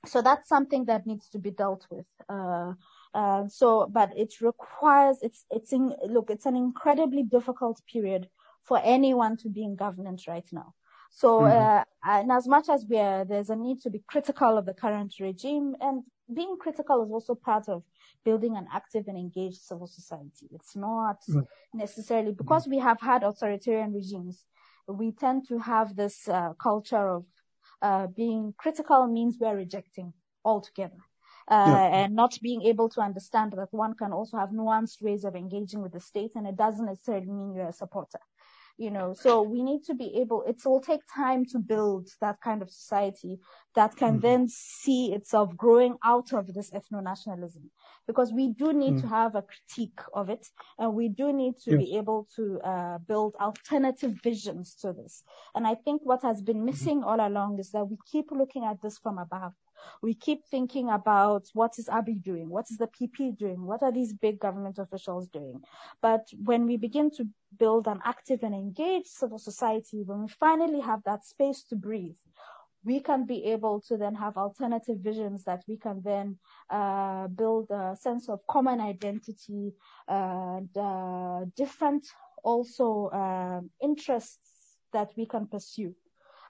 [0.09, 2.07] so that's something that needs to be dealt with.
[2.29, 2.73] Uh,
[3.15, 8.29] uh, so, but it requires, it's, it's in, look, it's an incredibly difficult period
[8.63, 10.75] for anyone to be in government right now.
[11.11, 11.81] So, mm-hmm.
[11.81, 14.75] uh, and as much as we are, there's a need to be critical of the
[14.75, 16.03] current regime and
[16.33, 17.83] being critical is also part of
[18.25, 20.49] building an active and engaged civil society.
[20.53, 21.41] It's not mm-hmm.
[21.73, 24.45] necessarily because we have had authoritarian regimes.
[24.87, 27.25] We tend to have this uh, culture of
[28.14, 30.12] being critical means we're rejecting
[30.45, 30.97] altogether.
[31.51, 32.05] Uh, yeah.
[32.05, 35.81] and not being able to understand that one can also have nuanced ways of engaging
[35.81, 38.18] with the state and it doesn't necessarily mean you're a supporter
[38.79, 42.41] you know so we need to be able it will take time to build that
[42.41, 43.39] kind of society
[43.74, 44.20] that can mm-hmm.
[44.20, 47.70] then see itself growing out of this ethno-nationalism
[48.09, 49.01] because we do need mm.
[49.03, 50.45] to have a critique of it
[50.79, 51.79] and we do need to yes.
[51.79, 55.23] be able to uh, build alternative visions to this
[55.55, 56.67] and i think what has been mm-hmm.
[56.67, 59.53] missing all along is that we keep looking at this from above
[60.03, 62.49] we keep thinking about what is Abiy doing?
[62.49, 63.65] What is the PP doing?
[63.65, 65.63] What are these big government officials doing?
[66.03, 67.29] But when we begin to
[67.59, 72.17] build an active and engaged civil society, when we finally have that space to breathe,
[72.89, 76.39] we can be able to then have alternative visions that we can then
[76.70, 79.74] uh, build a sense of common identity
[80.09, 82.05] and uh, different
[82.43, 82.86] also
[83.22, 85.95] uh, interests that we can pursue.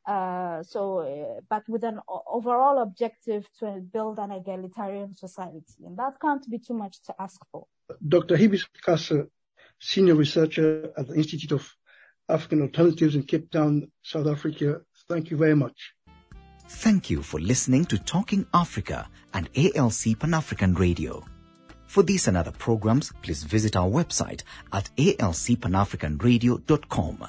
[0.07, 1.99] Uh, so, uh, but with an
[2.39, 3.67] overall objective to
[3.97, 5.81] build an egalitarian society.
[5.85, 7.67] And that can't be too much to ask for.
[8.15, 8.37] Dr.
[8.37, 9.27] Hibis Kassa,
[9.81, 11.65] senior researcher at the Institute of
[12.29, 14.83] African Alternatives in Cape Town, South Africa.
[15.09, 15.95] Thank you very much.
[16.69, 21.25] Thank you for listening to Talking Africa and ALC Pan African Radio.
[21.87, 24.43] For these and other programs, please visit our website
[24.73, 27.29] at alcpanafricanradio.com.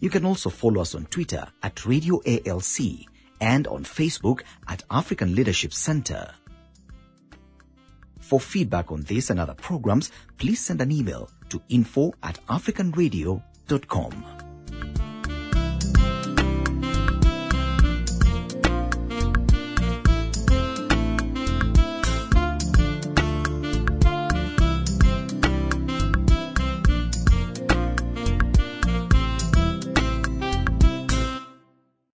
[0.00, 3.04] You can also follow us on Twitter at Radio ALC
[3.40, 6.32] and on Facebook at African Leadership Center.
[8.20, 14.51] For feedback on this and other programs, please send an email to info at africanradio.com.